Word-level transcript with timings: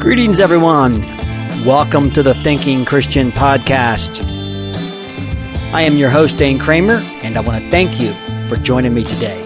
Greetings, 0.00 0.40
everyone. 0.40 1.02
Welcome 1.64 2.10
to 2.10 2.24
the 2.24 2.34
Thinking 2.42 2.84
Christian 2.84 3.30
Podcast. 3.30 4.20
I 5.72 5.82
am 5.82 5.96
your 5.96 6.10
host, 6.10 6.36
Dane 6.36 6.58
Kramer, 6.58 6.96
and 7.22 7.36
I 7.36 7.40
want 7.42 7.62
to 7.62 7.70
thank 7.70 8.00
you 8.00 8.12
for 8.48 8.56
joining 8.56 8.92
me 8.92 9.04
today. 9.04 9.40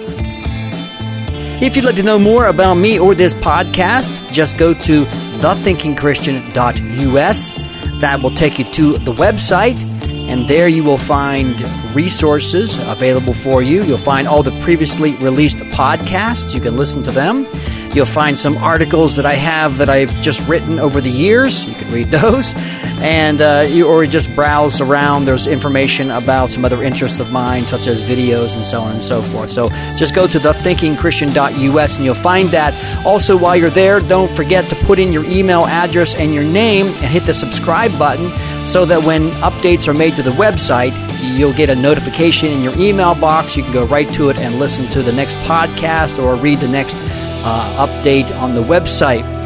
If 1.61 1.77
you'd 1.77 1.85
like 1.85 1.97
to 1.97 2.03
know 2.03 2.19
more 2.19 2.47
about 2.47 2.77
me 2.77 2.99
or 2.99 3.15
this 3.15 3.35
podcast, 3.35 4.33
just 4.33 4.57
go 4.57 4.73
to 4.73 5.05
thethinkingchristian.us. 5.05 7.53
That 8.01 8.23
will 8.23 8.35
take 8.35 8.59
you 8.59 8.65
to 8.73 8.93
the 8.97 9.13
website, 9.13 9.79
and 10.29 10.47
there 10.49 10.69
you 10.69 10.85
will 10.85 10.99
find 10.99 11.61
resources 11.95 12.77
available 12.87 13.33
for 13.33 13.63
you. 13.63 13.83
You'll 13.83 13.99
find 13.99 14.29
all 14.29 14.43
the 14.43 14.59
previously 14.61 15.15
released 15.17 15.59
podcasts. 15.59 16.55
You 16.55 16.61
can 16.61 16.77
listen 16.77 17.03
to 17.05 17.11
them. 17.11 17.47
You'll 17.95 18.07
find 18.07 18.39
some 18.39 18.59
articles 18.59 19.17
that 19.17 19.25
I 19.25 19.33
have 19.35 19.79
that 19.79 19.89
I've 19.89 20.13
just 20.21 20.47
written 20.47 20.79
over 20.79 21.01
the 21.01 21.11
years. 21.11 21.67
You 21.67 21.75
can 21.75 21.91
read 21.91 22.11
those. 22.11 22.55
And 23.01 23.41
uh, 23.41 23.67
you, 23.69 23.87
or 23.87 24.05
just 24.07 24.35
browse 24.35 24.81
around. 24.81 25.25
There's 25.25 25.47
information 25.47 26.11
about 26.11 26.51
some 26.51 26.65
other 26.65 26.83
interests 26.83 27.21
of 27.21 27.31
mine, 27.31 27.65
such 27.67 27.87
as 27.87 28.03
videos 28.03 28.57
and 28.57 28.67
so 28.67 28.81
on 28.81 28.95
and 28.95 29.03
so 29.03 29.23
forth. 29.23 29.51
So 29.51 29.69
just 29.97 30.15
go 30.15 30.27
to 30.27 30.39
thethinkingchristian.us 30.39 31.97
and 31.97 32.05
you'll 32.05 32.15
find 32.15 32.49
that. 32.51 32.75
Also, 33.07 33.37
while 33.37 33.57
you're 33.57 33.71
there, 33.71 34.01
don't 34.01 34.31
forget 34.35 34.65
to 34.71 34.75
put 34.85 34.99
in 34.99 35.13
your 35.13 35.25
email 35.25 35.67
address 35.67 36.15
and 36.15 36.35
your 36.35 36.45
name 36.45 36.87
and 36.87 36.97
hit 36.97 37.25
the 37.25 37.35
subscribe 37.35 37.97
button 37.99 38.31
so 38.67 38.85
that 38.85 39.05
when 39.05 39.31
updates 39.43 39.89
are 39.89 39.95
made 39.95 40.15
to 40.17 40.23
the 40.23 40.31
website, 40.33 40.93
you'll 41.37 41.53
get 41.53 41.71
a 41.71 41.77
notification 41.77 42.51
in 42.51 42.63
your 42.63 42.77
email 42.79 43.15
box. 43.15 43.57
You 43.57 43.63
can 43.63 43.73
go 43.73 43.87
right 43.87 44.09
to 44.15 44.31
it 44.31 44.39
and 44.39 44.59
listen 44.59 44.89
to 44.91 45.03
the 45.03 45.13
next 45.13 45.35
podcast 45.37 46.23
or 46.23 46.35
read 46.37 46.59
the 46.59 46.69
next 46.69 46.97
uh, 47.45 47.87
update 47.87 48.37
on 48.39 48.55
the 48.55 48.63
website. 48.63 49.38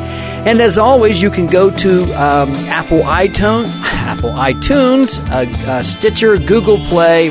And 0.45 0.61
as 0.61 0.77
always, 0.77 1.23
you 1.23 1.31
can 1.31 1.47
go 1.47 1.71
to 1.71 2.03
um, 2.15 2.55
Apple 2.67 2.99
iTunes, 3.01 3.69
Apple 3.85 4.31
iTunes, 4.33 5.21
uh, 5.31 5.71
uh, 5.71 5.83
Stitcher, 5.85 6.37
Google 6.37 6.85
Play, 6.87 7.31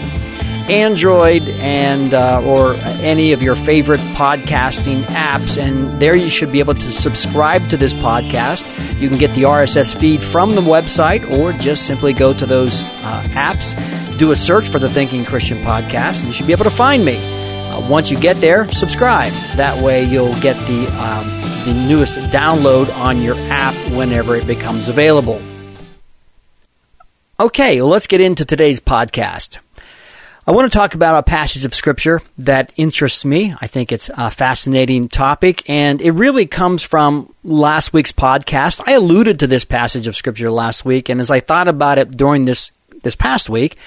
Android, 0.70 1.50
and 1.50 2.14
uh, 2.14 2.42
or 2.42 2.76
any 3.02 3.34
of 3.34 3.42
your 3.42 3.56
favorite 3.56 4.00
podcasting 4.16 5.03
apps, 5.08 5.62
and 5.62 5.92
there 6.02 6.16
you 6.16 6.30
should 6.30 6.53
be 6.53 6.59
able 6.59 6.76
to 6.76 6.92
subscribe 6.94 7.68
to 7.70 7.76
this 7.76 7.94
podcast. 7.94 8.66
You 8.98 9.09
can 9.09 9.18
get 9.18 9.36
the 9.36 9.44
RSS 9.44 9.94
feed 9.94 10.23
from 10.23 10.56
the 10.56 10.62
website, 10.62 11.30
or 11.30 11.52
just 11.52 11.86
simply 11.88 12.14
go 12.14 12.34
to 12.34 12.46
those 12.46 12.84
uh, 12.84 13.23
apps, 13.31 14.18
do 14.18 14.31
a 14.31 14.36
search 14.38 14.70
for 14.70 14.80
the 14.80 14.90
Thinking 14.90 15.25
Christian 15.25 15.62
podcast, 15.62 16.20
and 16.20 16.28
you 16.28 16.34
should 16.34 16.48
be 16.48 16.53
able 16.53 16.64
to 16.64 16.70
find 16.70 17.03
me. 17.03 17.18
Uh, 17.72 17.88
once 17.89 18.11
you 18.11 18.19
get 18.19 18.36
there, 18.38 18.69
subscribe. 18.72 19.31
That 19.55 19.81
way, 19.81 20.03
you'll 20.03 20.38
get 20.41 20.58
the 20.67 20.88
um, 21.02 21.25
the 21.64 21.73
newest 21.73 22.16
download 22.16 22.94
on 22.97 23.22
your 23.22 23.36
app 23.50 23.73
whenever 23.91 24.36
it 24.36 24.45
becomes 24.45 24.89
available. 24.89 25.41
Okay, 27.39 27.81
let's 27.81 28.08
get 28.08 28.19
into 28.19 28.44
today's 28.44 28.81
podcast. 28.81 29.59
I 30.45 30.52
want 30.52 30.69
to 30.69 30.78
talk 30.78 30.95
about 30.95 31.17
a 31.17 31.23
passage 31.23 31.63
of 31.63 31.73
scripture 31.73 32.22
that 32.39 32.73
interests 32.75 33.23
me. 33.23 33.55
I 33.61 33.67
think 33.67 33.91
it's 33.91 34.09
a 34.17 34.30
fascinating 34.30 35.08
topic, 35.08 35.63
and 35.69 36.02
it 36.02 36.11
really 36.11 36.47
comes 36.47 36.83
from 36.83 37.33
last 37.44 37.94
week's 37.94 38.11
podcast. 38.11 38.81
I 38.85 38.94
alluded 38.94 39.39
to 39.39 39.47
this 39.47 39.63
passage 39.63 40.08
of 40.08 40.16
scripture 40.16 40.52
last 40.52 40.83
week, 40.83 41.08
and 41.08 41.22
as 41.22 41.31
I 41.31 41.39
thought 41.39 41.69
about 41.69 42.00
it 42.00 42.17
during 42.17 42.44
this 42.44 42.72
this 43.03 43.16
past 43.16 43.50
week, 43.50 43.78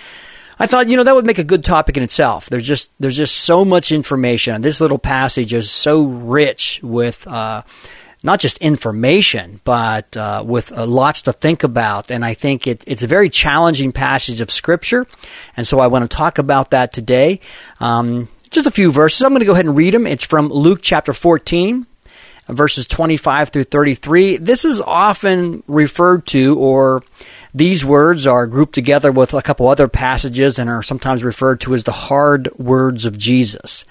I 0.59 0.67
thought, 0.67 0.89
you 0.89 0.97
know, 0.97 1.05
that 1.05 1.15
would 1.15 1.27
make 1.27 1.39
a 1.39 1.45
good 1.45 1.65
topic 1.65 1.97
in 1.97 2.03
itself. 2.03 2.49
There's 2.49 2.67
just 2.67 2.91
there's 3.01 3.17
just 3.17 3.37
so 3.37 3.65
much 3.65 3.93
information. 3.93 4.63
This 4.63 4.81
little 4.81 4.99
passage 4.99 5.53
is 5.53 5.71
so 5.71 6.05
rich 6.05 6.81
with 6.83 7.27
uh, 7.27 7.63
not 8.25 8.41
just 8.41 8.59
information, 8.59 9.61
but 9.65 10.17
uh, 10.17 10.43
with 10.45 10.73
uh, 10.73 10.87
lots 10.87 11.23
to 11.23 11.33
think 11.33 11.63
about. 11.63 12.11
And 12.11 12.25
I 12.25 12.35
think 12.35 12.67
it, 12.67 12.83
it's 12.87 13.03
a 13.03 13.07
very 13.07 13.29
challenging 13.29 13.93
passage 13.93 14.41
of 14.41 14.51
Scripture. 14.51 15.07
And 15.57 15.69
so 15.69 15.79
I 15.79 15.89
want 15.89 16.11
to 16.11 16.17
talk 16.17 16.39
about 16.39 16.71
that 16.71 16.93
today. 16.93 17.41
Um, 17.81 18.29
just 18.51 18.67
a 18.67 18.71
few 18.71 18.91
verses. 18.91 19.23
I'm 19.23 19.33
going 19.33 19.41
to 19.41 19.47
go 19.47 19.53
ahead 19.53 19.67
and 19.67 19.77
read 19.77 19.93
them. 19.93 20.07
It's 20.07 20.25
from 20.25 20.49
Luke 20.49 20.79
chapter 20.81 21.13
14, 21.13 21.87
verses 22.49 22.87
25 22.87 23.51
through 23.51 23.65
33. 23.65 24.39
This 24.39 24.65
is 24.65 24.81
often 24.81 25.63
referred 25.67 26.27
to 26.29 26.59
or 26.59 27.03
these 27.55 27.85
words 27.85 28.27
are 28.27 28.49
grouped 28.49 28.75
together 28.75 29.13
with 29.13 29.33
a 29.33 29.41
couple 29.41 29.69
other 29.69 29.87
passages 29.87 30.59
and 30.59 30.69
are 30.69 30.83
sometimes 30.83 31.23
referred 31.23 31.61
to 31.61 31.75
as 31.75 31.85
the 31.85 31.93
hard 31.93 32.51
words 32.59 33.05
of 33.05 33.17
Jesus. 33.17 33.85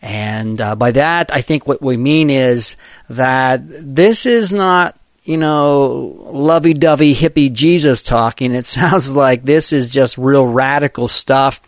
And 0.00 0.60
uh, 0.60 0.74
by 0.74 0.92
that, 0.92 1.32
I 1.32 1.42
think 1.42 1.66
what 1.66 1.82
we 1.82 1.98
mean 1.98 2.30
is 2.30 2.76
that 3.10 3.62
this 3.66 4.24
is 4.24 4.52
not, 4.52 4.98
you 5.22 5.36
know, 5.36 6.16
lovey 6.30 6.72
dovey 6.72 7.14
hippie 7.14 7.52
Jesus 7.52 8.02
talking. 8.02 8.54
It 8.54 8.66
sounds 8.66 9.12
like 9.12 9.44
this 9.44 9.72
is 9.72 9.90
just 9.90 10.16
real 10.16 10.46
radical 10.46 11.06
stuff, 11.08 11.60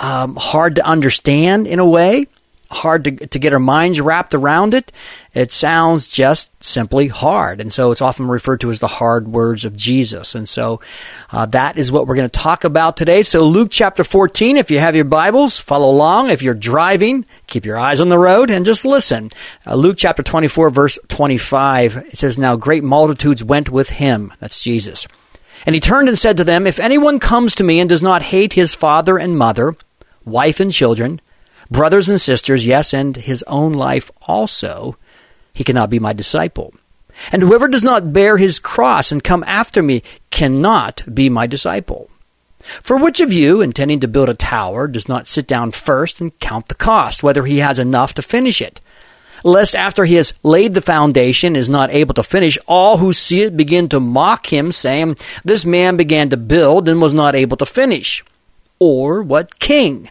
um, 0.00 0.36
hard 0.36 0.76
to 0.76 0.86
understand 0.86 1.66
in 1.66 1.78
a 1.78 1.86
way 1.86 2.26
hard 2.70 3.04
to, 3.04 3.12
to 3.12 3.38
get 3.38 3.52
our 3.52 3.58
minds 3.58 4.00
wrapped 4.00 4.34
around 4.34 4.74
it. 4.74 4.92
It 5.34 5.52
sounds 5.52 6.08
just 6.08 6.50
simply 6.62 7.08
hard. 7.08 7.60
And 7.60 7.72
so 7.72 7.90
it's 7.90 8.02
often 8.02 8.28
referred 8.28 8.60
to 8.60 8.70
as 8.70 8.80
the 8.80 8.88
hard 8.88 9.28
words 9.28 9.64
of 9.64 9.76
Jesus. 9.76 10.34
And 10.34 10.48
so 10.48 10.80
uh, 11.30 11.46
that 11.46 11.78
is 11.78 11.92
what 11.92 12.06
we're 12.06 12.16
going 12.16 12.28
to 12.28 12.38
talk 12.38 12.64
about 12.64 12.96
today. 12.96 13.22
So 13.22 13.44
Luke 13.46 13.68
chapter 13.70 14.04
14, 14.04 14.56
if 14.56 14.70
you 14.70 14.80
have 14.80 14.96
your 14.96 15.04
Bibles, 15.04 15.58
follow 15.58 15.90
along. 15.90 16.30
If 16.30 16.42
you're 16.42 16.54
driving, 16.54 17.24
keep 17.46 17.64
your 17.64 17.78
eyes 17.78 18.00
on 18.00 18.08
the 18.08 18.18
road 18.18 18.50
and 18.50 18.64
just 18.64 18.84
listen. 18.84 19.30
Uh, 19.66 19.74
Luke 19.74 19.96
chapter 19.96 20.22
24, 20.22 20.70
verse 20.70 20.98
25, 21.08 21.96
it 21.96 22.18
says, 22.18 22.38
Now 22.38 22.56
great 22.56 22.84
multitudes 22.84 23.44
went 23.44 23.70
with 23.70 23.90
him. 23.90 24.32
That's 24.40 24.62
Jesus. 24.62 25.06
And 25.66 25.74
he 25.74 25.80
turned 25.80 26.08
and 26.08 26.18
said 26.18 26.36
to 26.36 26.44
them, 26.44 26.66
If 26.66 26.78
anyone 26.78 27.18
comes 27.18 27.54
to 27.56 27.64
me 27.64 27.80
and 27.80 27.88
does 27.88 28.02
not 28.02 28.22
hate 28.24 28.52
his 28.52 28.74
father 28.74 29.18
and 29.18 29.38
mother, 29.38 29.76
wife 30.24 30.60
and 30.60 30.72
children, 30.72 31.20
brothers 31.70 32.08
and 32.08 32.20
sisters, 32.20 32.66
yes, 32.66 32.92
and 32.92 33.16
his 33.16 33.42
own 33.46 33.72
life 33.72 34.10
also, 34.22 34.96
he 35.54 35.64
cannot 35.64 35.90
be 35.90 35.98
my 35.98 36.12
disciple. 36.12 36.74
And 37.32 37.42
whoever 37.42 37.68
does 37.68 37.82
not 37.82 38.12
bear 38.12 38.36
his 38.36 38.58
cross 38.58 39.10
and 39.10 39.24
come 39.24 39.44
after 39.44 39.82
me 39.82 40.02
cannot 40.30 41.02
be 41.12 41.28
my 41.28 41.46
disciple. 41.46 42.08
For 42.82 42.96
which 42.96 43.20
of 43.20 43.32
you, 43.32 43.60
intending 43.60 44.00
to 44.00 44.08
build 44.08 44.28
a 44.28 44.34
tower, 44.34 44.88
does 44.88 45.08
not 45.08 45.26
sit 45.26 45.46
down 45.46 45.70
first 45.70 46.20
and 46.20 46.38
count 46.38 46.68
the 46.68 46.74
cost, 46.74 47.22
whether 47.22 47.44
he 47.44 47.58
has 47.58 47.78
enough 47.78 48.14
to 48.14 48.22
finish 48.22 48.60
it? 48.60 48.80
Lest 49.44 49.76
after 49.76 50.04
he 50.04 50.16
has 50.16 50.34
laid 50.42 50.74
the 50.74 50.80
foundation 50.80 51.54
is 51.54 51.68
not 51.68 51.90
able 51.90 52.14
to 52.14 52.22
finish, 52.22 52.58
all 52.66 52.98
who 52.98 53.12
see 53.12 53.42
it 53.42 53.56
begin 53.56 53.88
to 53.88 54.00
mock 54.00 54.52
him, 54.52 54.72
saying, 54.72 55.16
This 55.44 55.64
man 55.64 55.96
began 55.96 56.28
to 56.30 56.36
build 56.36 56.88
and 56.88 57.00
was 57.00 57.14
not 57.14 57.36
able 57.36 57.56
to 57.58 57.66
finish. 57.66 58.24
Or 58.80 59.22
what 59.22 59.58
king? 59.60 60.10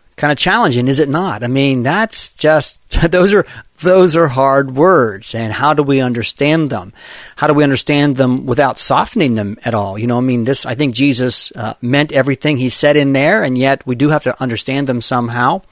kind 0.21 0.31
of 0.31 0.37
challenging, 0.37 0.87
is 0.87 0.99
it 0.99 1.09
not? 1.09 1.43
I 1.43 1.47
mean, 1.47 1.81
that's 1.81 2.31
just 2.35 2.79
those 3.11 3.33
are 3.33 3.43
those 3.79 4.15
are 4.15 4.27
hard 4.27 4.75
words, 4.75 5.33
and 5.33 5.51
how 5.51 5.73
do 5.73 5.81
we 5.81 5.99
understand 5.99 6.69
them? 6.69 6.93
How 7.35 7.47
do 7.47 7.55
we 7.55 7.63
understand 7.63 8.17
them 8.17 8.45
without 8.45 8.77
softening 8.77 9.33
them 9.33 9.57
at 9.65 9.73
all? 9.73 9.97
You 9.97 10.05
know, 10.05 10.19
I 10.19 10.21
mean, 10.21 10.43
this 10.43 10.63
I 10.63 10.75
think 10.75 10.93
Jesus 10.93 11.51
uh, 11.55 11.73
meant 11.81 12.11
everything 12.11 12.57
he 12.57 12.69
said 12.69 12.97
in 12.97 13.13
there, 13.13 13.43
and 13.43 13.57
yet 13.57 13.85
we 13.87 13.95
do 13.95 14.09
have 14.09 14.21
to 14.23 14.39
understand 14.39 14.85
them 14.85 15.01
somehow. 15.01 15.63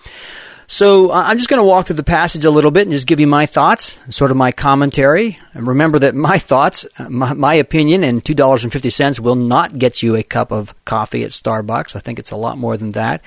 So 0.72 1.10
uh, 1.10 1.24
I'm 1.26 1.38
just 1.38 1.50
going 1.50 1.60
to 1.60 1.66
walk 1.66 1.88
through 1.88 1.96
the 1.96 2.04
passage 2.04 2.46
a 2.46 2.52
little 2.52 2.70
bit 2.70 2.84
and 2.84 2.92
just 2.92 3.08
give 3.08 3.20
you 3.20 3.26
my 3.26 3.48
thoughts, 3.48 3.98
sort 4.12 4.30
of 4.30 4.38
my 4.38 4.52
commentary. 4.52 5.40
And 5.56 5.66
remember 5.66 5.98
that 5.98 6.14
my 6.14 6.38
thoughts, 6.38 6.86
uh, 7.00 7.10
my, 7.10 7.34
my 7.34 7.56
opinion, 7.56 8.04
and 8.04 8.24
two 8.24 8.36
dollars 8.36 8.64
and 8.64 8.72
fifty 8.72 8.92
cents 8.92 9.20
will 9.20 9.36
not 9.36 9.80
get 9.80 10.04
you 10.04 10.16
a 10.16 10.22
cup 10.22 10.52
of 10.52 10.76
coffee 10.86 11.24
at 11.24 11.32
Starbucks. 11.32 11.96
I 11.96 12.00
think 12.00 12.20
it's 12.20 12.30
a 12.30 12.36
lot 12.36 12.60
more 12.60 12.78
than 12.78 12.92
that. 12.92 13.24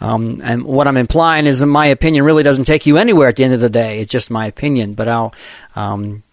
Um, 0.00 0.40
and 0.42 0.64
what 0.64 0.88
I'm 0.88 0.96
implying 0.96 1.46
is 1.46 1.60
that 1.60 1.66
my 1.66 1.86
opinion 1.86 2.24
really 2.24 2.42
doesn't 2.42 2.64
take 2.64 2.86
you 2.86 2.96
anywhere 2.96 3.28
at 3.28 3.36
the 3.36 3.44
end 3.44 3.54
of 3.54 3.60
the 3.60 3.70
day. 3.70 4.00
It's 4.00 4.10
just 4.10 4.28
my 4.28 4.46
opinion. 4.46 4.94
But 4.94 5.06
I'll 5.06 5.32
um, 5.76 6.24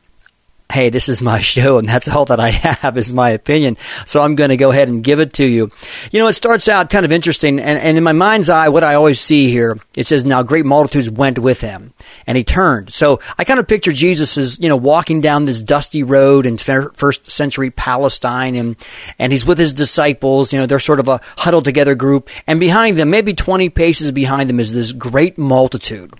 hey, 0.71 0.89
this 0.89 1.07
is 1.09 1.21
my 1.21 1.39
show 1.53 1.77
and 1.77 1.87
that's 1.87 2.07
all 2.07 2.25
that 2.25 2.39
I 2.39 2.49
have 2.49 2.97
is 2.97 3.13
my 3.13 3.31
opinion. 3.31 3.77
So 4.05 4.21
I'm 4.21 4.35
going 4.35 4.49
to 4.49 4.57
go 4.57 4.71
ahead 4.71 4.87
and 4.87 5.03
give 5.03 5.19
it 5.19 5.33
to 5.33 5.45
you. 5.45 5.71
You 6.11 6.19
know, 6.19 6.27
it 6.27 6.33
starts 6.33 6.67
out 6.67 6.89
kind 6.89 7.05
of 7.05 7.11
interesting. 7.11 7.59
And, 7.59 7.79
and 7.79 7.97
in 7.97 8.03
my 8.03 8.11
mind's 8.11 8.49
eye, 8.49 8.69
what 8.69 8.83
I 8.83 8.95
always 8.95 9.19
see 9.19 9.49
here, 9.49 9.79
it 9.95 10.07
says, 10.07 10.25
now 10.25 10.43
great 10.43 10.65
multitudes 10.65 11.09
went 11.09 11.39
with 11.39 11.61
him 11.61 11.93
and 12.25 12.37
he 12.37 12.43
turned. 12.43 12.93
So 12.93 13.19
I 13.37 13.43
kind 13.43 13.59
of 13.59 13.67
picture 13.67 13.91
Jesus 13.91 14.37
as, 14.37 14.59
you 14.59 14.69
know, 14.69 14.77
walking 14.77 15.21
down 15.21 15.45
this 15.45 15.61
dusty 15.61 16.03
road 16.03 16.45
in 16.45 16.57
first 16.57 17.29
century 17.29 17.71
Palestine 17.71 18.55
and, 18.55 18.75
and 19.19 19.31
he's 19.31 19.45
with 19.45 19.57
his 19.57 19.73
disciples. 19.73 20.51
You 20.51 20.59
know, 20.59 20.65
they're 20.65 20.79
sort 20.79 20.99
of 20.99 21.07
a 21.07 21.21
huddled 21.37 21.65
together 21.65 21.95
group. 21.95 22.29
And 22.45 22.59
behind 22.59 22.97
them, 22.97 23.09
maybe 23.09 23.33
20 23.33 23.69
paces 23.69 24.11
behind 24.11 24.49
them 24.49 24.59
is 24.59 24.73
this 24.73 24.91
great 24.91 25.37
multitude. 25.37 26.13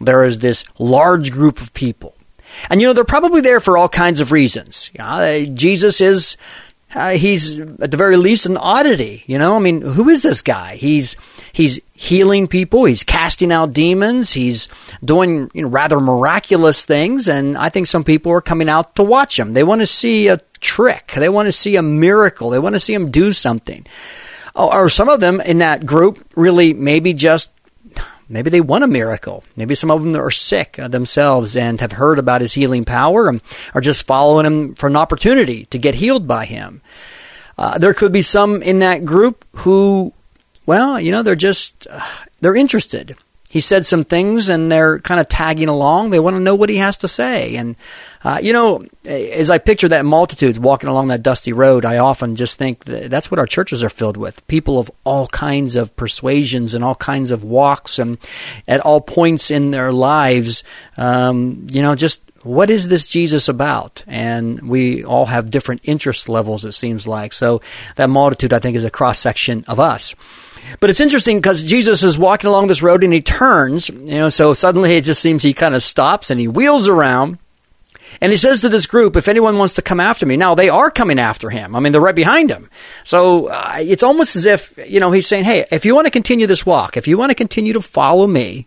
There 0.00 0.24
is 0.24 0.38
this 0.38 0.64
large 0.78 1.30
group 1.30 1.60
of 1.60 1.72
people. 1.74 2.14
And 2.68 2.80
you 2.80 2.86
know, 2.86 2.92
they're 2.92 3.04
probably 3.04 3.40
there 3.40 3.60
for 3.60 3.78
all 3.78 3.88
kinds 3.88 4.20
of 4.20 4.32
reasons. 4.32 4.90
You 4.92 5.04
know, 5.04 5.46
Jesus 5.54 6.00
is, 6.00 6.36
uh, 6.94 7.10
he's 7.12 7.60
at 7.60 7.90
the 7.90 7.96
very 7.96 8.16
least 8.16 8.46
an 8.46 8.56
oddity. 8.56 9.22
You 9.26 9.38
know, 9.38 9.56
I 9.56 9.60
mean, 9.60 9.80
who 9.80 10.08
is 10.08 10.22
this 10.22 10.42
guy? 10.42 10.76
He's, 10.76 11.16
he's 11.52 11.80
healing 11.94 12.46
people. 12.46 12.84
He's 12.84 13.04
casting 13.04 13.52
out 13.52 13.72
demons. 13.72 14.32
He's 14.32 14.68
doing 15.04 15.50
you 15.54 15.62
know, 15.62 15.68
rather 15.68 16.00
miraculous 16.00 16.84
things. 16.84 17.28
And 17.28 17.56
I 17.56 17.68
think 17.68 17.86
some 17.86 18.04
people 18.04 18.32
are 18.32 18.40
coming 18.40 18.68
out 18.68 18.96
to 18.96 19.02
watch 19.02 19.38
him. 19.38 19.52
They 19.52 19.64
want 19.64 19.80
to 19.80 19.86
see 19.86 20.28
a 20.28 20.38
trick. 20.60 21.12
They 21.16 21.28
want 21.28 21.46
to 21.46 21.52
see 21.52 21.76
a 21.76 21.82
miracle. 21.82 22.50
They 22.50 22.58
want 22.58 22.74
to 22.74 22.80
see 22.80 22.94
him 22.94 23.10
do 23.10 23.32
something. 23.32 23.86
Or 24.54 24.88
some 24.88 25.08
of 25.08 25.20
them 25.20 25.40
in 25.40 25.58
that 25.58 25.86
group 25.86 26.26
really 26.34 26.74
maybe 26.74 27.14
just 27.14 27.50
Maybe 28.30 28.48
they 28.48 28.60
want 28.60 28.84
a 28.84 28.86
miracle. 28.86 29.42
Maybe 29.56 29.74
some 29.74 29.90
of 29.90 30.02
them 30.02 30.16
are 30.16 30.30
sick 30.30 30.78
uh, 30.78 30.86
themselves 30.86 31.56
and 31.56 31.80
have 31.80 31.92
heard 31.92 32.18
about 32.18 32.40
his 32.40 32.52
healing 32.52 32.84
power 32.84 33.28
and 33.28 33.42
are 33.74 33.80
just 33.80 34.06
following 34.06 34.46
him 34.46 34.74
for 34.76 34.86
an 34.86 34.96
opportunity 34.96 35.64
to 35.66 35.78
get 35.78 35.96
healed 35.96 36.28
by 36.28 36.44
him. 36.44 36.80
Uh, 37.58 37.76
there 37.76 37.92
could 37.92 38.12
be 38.12 38.22
some 38.22 38.62
in 38.62 38.78
that 38.78 39.04
group 39.04 39.44
who, 39.56 40.12
well, 40.64 41.00
you 41.00 41.10
know, 41.10 41.22
they're 41.22 41.34
just, 41.34 41.88
uh, 41.90 42.00
they're 42.40 42.54
interested 42.54 43.16
he 43.50 43.58
said 43.60 43.84
some 43.84 44.04
things 44.04 44.48
and 44.48 44.70
they're 44.70 45.00
kind 45.00 45.20
of 45.20 45.28
tagging 45.28 45.68
along. 45.68 46.10
They 46.10 46.20
want 46.20 46.36
to 46.36 46.40
know 46.40 46.54
what 46.54 46.68
he 46.68 46.76
has 46.76 46.96
to 46.98 47.08
say. 47.08 47.56
And, 47.56 47.74
uh, 48.22 48.38
you 48.40 48.52
know, 48.52 48.86
as 49.04 49.50
I 49.50 49.58
picture 49.58 49.88
that 49.88 50.04
multitude 50.04 50.56
walking 50.58 50.88
along 50.88 51.08
that 51.08 51.24
dusty 51.24 51.52
road, 51.52 51.84
I 51.84 51.98
often 51.98 52.36
just 52.36 52.58
think 52.58 52.84
that 52.84 53.10
that's 53.10 53.28
what 53.28 53.40
our 53.40 53.46
churches 53.46 53.82
are 53.82 53.88
filled 53.88 54.16
with. 54.16 54.46
People 54.46 54.78
of 54.78 54.88
all 55.02 55.26
kinds 55.26 55.74
of 55.74 55.96
persuasions 55.96 56.74
and 56.74 56.84
all 56.84 56.94
kinds 56.94 57.32
of 57.32 57.42
walks 57.42 57.98
and 57.98 58.18
at 58.68 58.78
all 58.80 59.00
points 59.00 59.50
in 59.50 59.72
their 59.72 59.92
lives, 59.92 60.62
um, 60.96 61.66
you 61.72 61.82
know, 61.82 61.96
just 61.96 62.29
what 62.42 62.70
is 62.70 62.88
this 62.88 63.08
Jesus 63.08 63.48
about? 63.48 64.02
And 64.06 64.60
we 64.62 65.04
all 65.04 65.26
have 65.26 65.50
different 65.50 65.82
interest 65.84 66.28
levels, 66.28 66.64
it 66.64 66.72
seems 66.72 67.06
like. 67.06 67.32
So 67.32 67.60
that 67.96 68.08
multitude, 68.08 68.52
I 68.52 68.58
think, 68.58 68.76
is 68.76 68.84
a 68.84 68.90
cross 68.90 69.18
section 69.18 69.64
of 69.68 69.78
us. 69.78 70.14
But 70.78 70.90
it's 70.90 71.00
interesting 71.00 71.38
because 71.38 71.62
Jesus 71.62 72.02
is 72.02 72.18
walking 72.18 72.48
along 72.48 72.68
this 72.68 72.82
road 72.82 73.04
and 73.04 73.12
he 73.12 73.20
turns, 73.20 73.88
you 73.88 74.18
know, 74.18 74.28
so 74.28 74.54
suddenly 74.54 74.96
it 74.96 75.04
just 75.04 75.20
seems 75.20 75.42
he 75.42 75.52
kind 75.52 75.74
of 75.74 75.82
stops 75.82 76.30
and 76.30 76.40
he 76.40 76.48
wheels 76.48 76.88
around 76.88 77.38
and 78.20 78.32
he 78.32 78.36
says 78.36 78.60
to 78.60 78.68
this 78.68 78.86
group, 78.86 79.16
if 79.16 79.28
anyone 79.28 79.58
wants 79.58 79.74
to 79.74 79.82
come 79.82 80.00
after 80.00 80.26
me, 80.26 80.36
now 80.36 80.54
they 80.54 80.68
are 80.68 80.90
coming 80.90 81.18
after 81.18 81.50
him. 81.50 81.76
I 81.76 81.80
mean, 81.80 81.92
they're 81.92 82.00
right 82.00 82.14
behind 82.14 82.50
him. 82.50 82.68
So 83.04 83.48
uh, 83.48 83.76
it's 83.78 84.02
almost 84.02 84.36
as 84.36 84.46
if, 84.46 84.78
you 84.88 85.00
know, 85.00 85.10
he's 85.10 85.26
saying, 85.26 85.44
hey, 85.44 85.66
if 85.70 85.84
you 85.84 85.94
want 85.94 86.06
to 86.06 86.10
continue 86.10 86.46
this 86.46 86.66
walk, 86.66 86.96
if 86.96 87.06
you 87.06 87.16
want 87.16 87.30
to 87.30 87.34
continue 87.34 87.72
to 87.74 87.82
follow 87.82 88.26
me, 88.26 88.66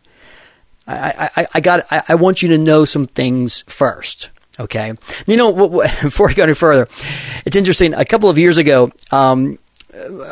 I, 0.87 1.29
I, 1.35 1.47
I 1.53 1.59
got, 1.59 1.85
I, 1.91 2.03
I 2.09 2.15
want 2.15 2.41
you 2.41 2.49
to 2.49 2.57
know 2.57 2.85
some 2.85 3.05
things 3.05 3.63
first. 3.67 4.29
Okay. 4.59 4.93
You 5.25 5.37
know, 5.37 5.69
before 6.01 6.27
we 6.27 6.33
go 6.33 6.43
any 6.43 6.53
further, 6.53 6.87
it's 7.45 7.55
interesting. 7.55 7.93
A 7.93 8.05
couple 8.05 8.29
of 8.29 8.37
years 8.37 8.57
ago, 8.57 8.91
um, 9.11 9.57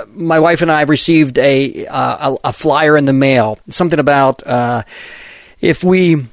my 0.07 0.39
wife 0.39 0.61
and 0.61 0.71
I 0.71 0.81
received 0.81 1.37
a, 1.37 1.87
uh, 1.87 2.31
a, 2.31 2.49
a 2.49 2.53
flyer 2.53 2.97
in 2.97 3.05
the 3.05 3.13
mail, 3.13 3.59
something 3.69 3.99
about 3.99 4.45
uh, 4.45 4.83
if 5.59 5.83
we 5.83 6.25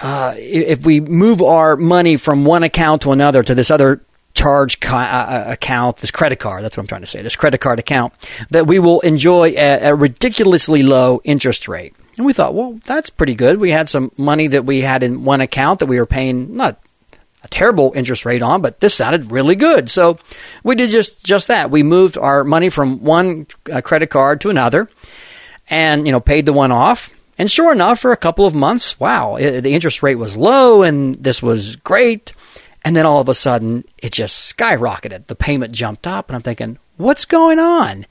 uh, 0.00 0.34
if 0.36 0.84
we 0.84 1.00
move 1.00 1.40
our 1.40 1.76
money 1.76 2.16
from 2.16 2.44
one 2.44 2.64
account 2.64 3.02
to 3.02 3.12
another 3.12 3.42
to 3.44 3.54
this 3.54 3.70
other 3.70 4.02
charge 4.34 4.80
ca- 4.80 4.96
uh, 4.96 5.32
uh, 5.48 5.52
account, 5.52 5.98
this 5.98 6.10
credit 6.10 6.40
card, 6.40 6.64
that's 6.64 6.76
what 6.76 6.82
I'm 6.82 6.88
trying 6.88 7.02
to 7.02 7.06
say, 7.06 7.22
this 7.22 7.36
credit 7.36 7.58
card 7.58 7.78
account, 7.78 8.12
that 8.50 8.66
we 8.66 8.80
will 8.80 9.00
enjoy 9.00 9.50
a, 9.50 9.90
a 9.90 9.94
ridiculously 9.94 10.82
low 10.82 11.20
interest 11.22 11.68
rate. 11.68 11.94
And 12.16 12.26
we 12.26 12.32
thought, 12.32 12.54
well, 12.54 12.78
that's 12.84 13.10
pretty 13.10 13.34
good. 13.34 13.58
We 13.58 13.70
had 13.70 13.88
some 13.88 14.12
money 14.16 14.46
that 14.48 14.64
we 14.64 14.82
had 14.82 15.02
in 15.02 15.24
one 15.24 15.40
account 15.40 15.78
that 15.78 15.86
we 15.86 15.98
were 15.98 16.06
paying 16.06 16.56
not 16.56 16.78
a 17.42 17.48
terrible 17.48 17.92
interest 17.94 18.24
rate 18.24 18.42
on, 18.42 18.62
but 18.62 18.80
this 18.80 18.94
sounded 18.94 19.30
really 19.32 19.56
good. 19.56 19.90
So 19.90 20.18
we 20.62 20.74
did 20.74 20.90
just 20.90 21.24
just 21.24 21.48
that. 21.48 21.70
We 21.70 21.82
moved 21.82 22.16
our 22.16 22.44
money 22.44 22.68
from 22.68 23.02
one 23.02 23.46
uh, 23.70 23.80
credit 23.80 24.08
card 24.08 24.40
to 24.42 24.50
another, 24.50 24.88
and 25.68 26.06
you 26.06 26.12
know 26.12 26.20
paid 26.20 26.46
the 26.46 26.52
one 26.52 26.70
off. 26.70 27.10
And 27.38 27.50
sure 27.50 27.72
enough, 27.72 27.98
for 28.00 28.12
a 28.12 28.16
couple 28.16 28.46
of 28.46 28.54
months, 28.54 29.00
wow, 29.00 29.36
it, 29.36 29.62
the 29.62 29.74
interest 29.74 30.02
rate 30.02 30.16
was 30.16 30.36
low, 30.36 30.82
and 30.82 31.14
this 31.16 31.42
was 31.42 31.76
great. 31.76 32.32
And 32.84 32.94
then 32.94 33.06
all 33.06 33.20
of 33.20 33.28
a 33.28 33.34
sudden, 33.34 33.84
it 33.98 34.12
just 34.12 34.56
skyrocketed. 34.56 35.26
The 35.26 35.36
payment 35.36 35.72
jumped 35.72 36.06
up, 36.06 36.28
and 36.28 36.36
I'm 36.36 36.42
thinking, 36.42 36.78
what's 36.96 37.24
going 37.24 37.58
on? 37.58 38.06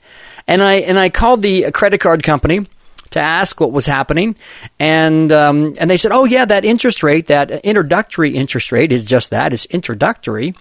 And 0.46 0.62
I 0.62 0.74
and 0.74 0.98
I 0.98 1.08
called 1.08 1.42
the 1.42 1.70
credit 1.70 1.98
card 1.98 2.22
company 2.22 2.66
to 3.12 3.20
ask 3.20 3.60
what 3.60 3.72
was 3.72 3.86
happening, 3.86 4.36
and 4.78 5.30
um, 5.32 5.74
and 5.78 5.90
they 5.90 5.96
said, 5.96 6.12
"Oh 6.12 6.24
yeah, 6.24 6.44
that 6.44 6.64
interest 6.64 7.02
rate, 7.02 7.28
that 7.28 7.50
introductory 7.50 8.36
interest 8.36 8.72
rate, 8.72 8.92
is 8.92 9.04
just 9.04 9.30
that. 9.30 9.52
It's 9.52 9.66
introductory." 9.66 10.54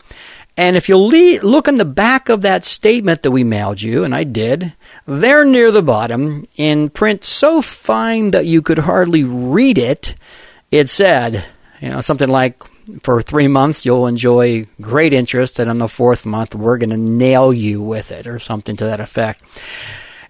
And 0.57 0.75
if 0.75 0.89
you'll 0.89 1.09
look 1.09 1.67
in 1.69 1.75
the 1.75 1.85
back 1.85 2.27
of 2.27 2.41
that 2.41 2.65
statement 2.65 3.23
that 3.23 3.31
we 3.31 3.43
mailed 3.43 3.81
you, 3.81 4.03
and 4.03 4.13
I 4.13 4.25
did, 4.25 4.73
there 5.05 5.45
near 5.45 5.71
the 5.71 5.81
bottom, 5.81 6.45
in 6.57 6.89
print 6.89 7.23
so 7.23 7.61
fine 7.61 8.31
that 8.31 8.45
you 8.45 8.61
could 8.61 8.79
hardly 8.79 9.23
read 9.23 9.77
it, 9.77 10.13
it 10.69 10.89
said, 10.89 11.45
you 11.79 11.89
know, 11.89 12.01
something 12.01 12.27
like, 12.27 12.61
for 13.01 13.21
three 13.21 13.47
months 13.47 13.85
you'll 13.85 14.07
enjoy 14.07 14.65
great 14.81 15.13
interest, 15.13 15.57
and 15.57 15.69
on 15.69 15.77
the 15.77 15.87
fourth 15.87 16.25
month 16.25 16.53
we're 16.53 16.77
going 16.77 16.89
to 16.89 16.97
nail 16.97 17.53
you 17.53 17.81
with 17.81 18.11
it, 18.11 18.27
or 18.27 18.37
something 18.37 18.75
to 18.75 18.83
that 18.83 18.99
effect. 18.99 19.41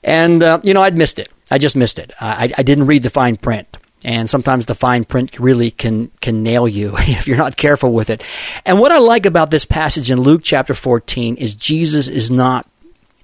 And, 0.03 0.43
uh, 0.43 0.59
you 0.63 0.75
know, 0.75 0.83
I'd 0.83 0.97
missed 0.97 1.17
it. 1.17 1.29
I 1.51 1.57
just 1.57 1.75
missed 1.75 1.99
it. 1.99 2.11
I, 2.19 2.51
I 2.57 2.63
didn't 2.63 2.87
read 2.87 3.03
the 3.03 3.09
fine 3.09 3.35
print. 3.35 3.77
And 4.03 4.27
sometimes 4.29 4.65
the 4.65 4.73
fine 4.73 5.03
print 5.03 5.37
really 5.39 5.69
can, 5.69 6.09
can 6.21 6.41
nail 6.41 6.67
you 6.67 6.95
if 6.97 7.27
you're 7.27 7.37
not 7.37 7.57
careful 7.57 7.93
with 7.93 8.09
it. 8.09 8.23
And 8.65 8.79
what 8.79 8.91
I 8.91 8.97
like 8.97 9.25
about 9.25 9.51
this 9.51 9.65
passage 9.65 10.09
in 10.09 10.19
Luke 10.19 10.41
chapter 10.43 10.73
14 10.73 11.35
is 11.35 11.55
Jesus 11.55 12.07
is 12.07 12.31
not, 12.31 12.67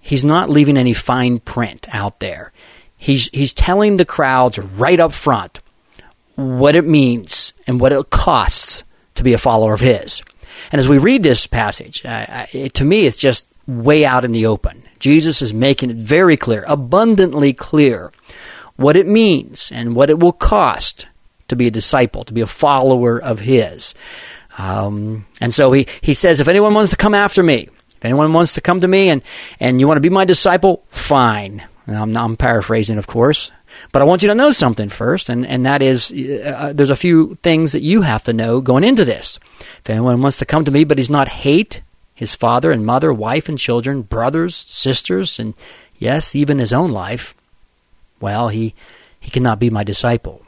he's 0.02 0.24
not 0.24 0.50
leaving 0.50 0.78
any 0.78 0.94
fine 0.94 1.40
print 1.40 1.88
out 1.94 2.20
there. 2.20 2.52
He's, 2.98 3.30
he's 3.30 3.54
telling 3.54 3.98
the 3.98 4.06
crowds 4.06 4.60
right 4.60 5.00
up 5.00 5.14
front 5.14 5.60
what 6.36 6.76
it 6.76 6.86
means 6.86 7.54
and 7.66 7.80
what 7.80 7.94
it 7.94 8.10
costs 8.10 8.84
to 9.16 9.24
be 9.24 9.34
a 9.34 9.38
follower 9.38 9.74
of 9.74 9.80
his. 9.80 10.22
And 10.72 10.80
as 10.80 10.88
we 10.88 10.98
read 10.98 11.24
this 11.24 11.48
passage, 11.48 12.06
uh, 12.06 12.46
it, 12.52 12.76
to 12.76 12.84
me, 12.84 13.06
it's 13.06 13.18
just 13.18 13.48
way 13.68 14.06
out 14.06 14.26
in 14.26 14.32
the 14.32 14.48
open. 14.48 14.87
Jesus 15.00 15.42
is 15.42 15.54
making 15.54 15.90
it 15.90 15.98
very 15.98 16.38
clear, 16.38 16.64
abundantly 16.68 17.54
clear, 17.54 18.12
what 18.76 18.98
it 18.98 19.08
means 19.08 19.72
and 19.72 19.96
what 19.96 20.10
it 20.10 20.20
will 20.20 20.32
cost 20.32 21.08
to 21.48 21.56
be 21.56 21.68
a 21.68 21.72
disciple, 21.72 22.24
to 22.24 22.34
be 22.34 22.42
a 22.42 22.48
follower 22.48 23.22
of 23.22 23.40
His. 23.40 23.94
Um, 24.58 25.26
and 25.40 25.54
so 25.54 25.72
he, 25.72 25.88
he 26.02 26.14
says, 26.14 26.40
if 26.40 26.48
anyone 26.48 26.74
wants 26.74 26.90
to 26.90 26.98
come 26.98 27.14
after 27.14 27.44
me, 27.44 27.70
if 27.90 28.06
anyone 28.06 28.34
wants 28.34 28.54
to 28.54 28.62
come 28.62 28.80
to 28.82 28.88
me 28.88 29.10
and, 29.10 29.22
and 29.60 29.80
you 29.80 29.88
want 29.88 29.98
to 29.98 30.02
be 30.02 30.10
my 30.10 30.26
disciple, 30.26 30.84
fine. 30.90 31.66
I'm, 31.88 32.16
I'm 32.16 32.38
paraphrasing, 32.38 32.98
of 32.98 33.08
course. 33.08 33.52
But 33.92 34.02
I 34.02 34.06
want 34.06 34.24
you 34.24 34.30
to 34.30 34.36
know 34.36 34.52
something 34.52 34.90
first, 34.90 35.30
and, 35.30 35.46
and 35.46 35.66
that 35.66 35.82
is 35.82 36.12
uh, 36.12 36.74
there's 36.74 36.90
a 36.90 36.96
few 36.96 37.36
things 37.36 37.74
that 37.74 37.82
you 37.82 38.02
have 38.02 38.24
to 38.24 38.34
know 38.34 38.60
going 38.60 38.84
into 38.84 39.06
this. 39.06 39.40
If 39.60 39.90
anyone 39.90 40.22
wants 40.22 40.38
to 40.38 40.46
come 40.46 40.66
to 40.66 40.72
me, 40.72 40.84
but 40.84 40.98
he's 40.98 41.10
not 41.10 41.30
hate 41.30 41.82
his 42.18 42.34
father 42.34 42.72
and 42.72 42.84
mother, 42.84 43.14
wife 43.14 43.48
and 43.48 43.60
children, 43.60 44.02
brothers, 44.02 44.66
sisters, 44.68 45.38
and 45.38 45.54
yes, 46.00 46.36
even 46.36 46.58
his 46.58 46.74
own 46.74 46.90
life, 46.90 47.36
well, 48.20 48.50
he, 48.50 48.74
he 49.20 49.30
cannot 49.30 49.60
be 49.60 49.70
my 49.70 49.84
disciple. 49.84 50.42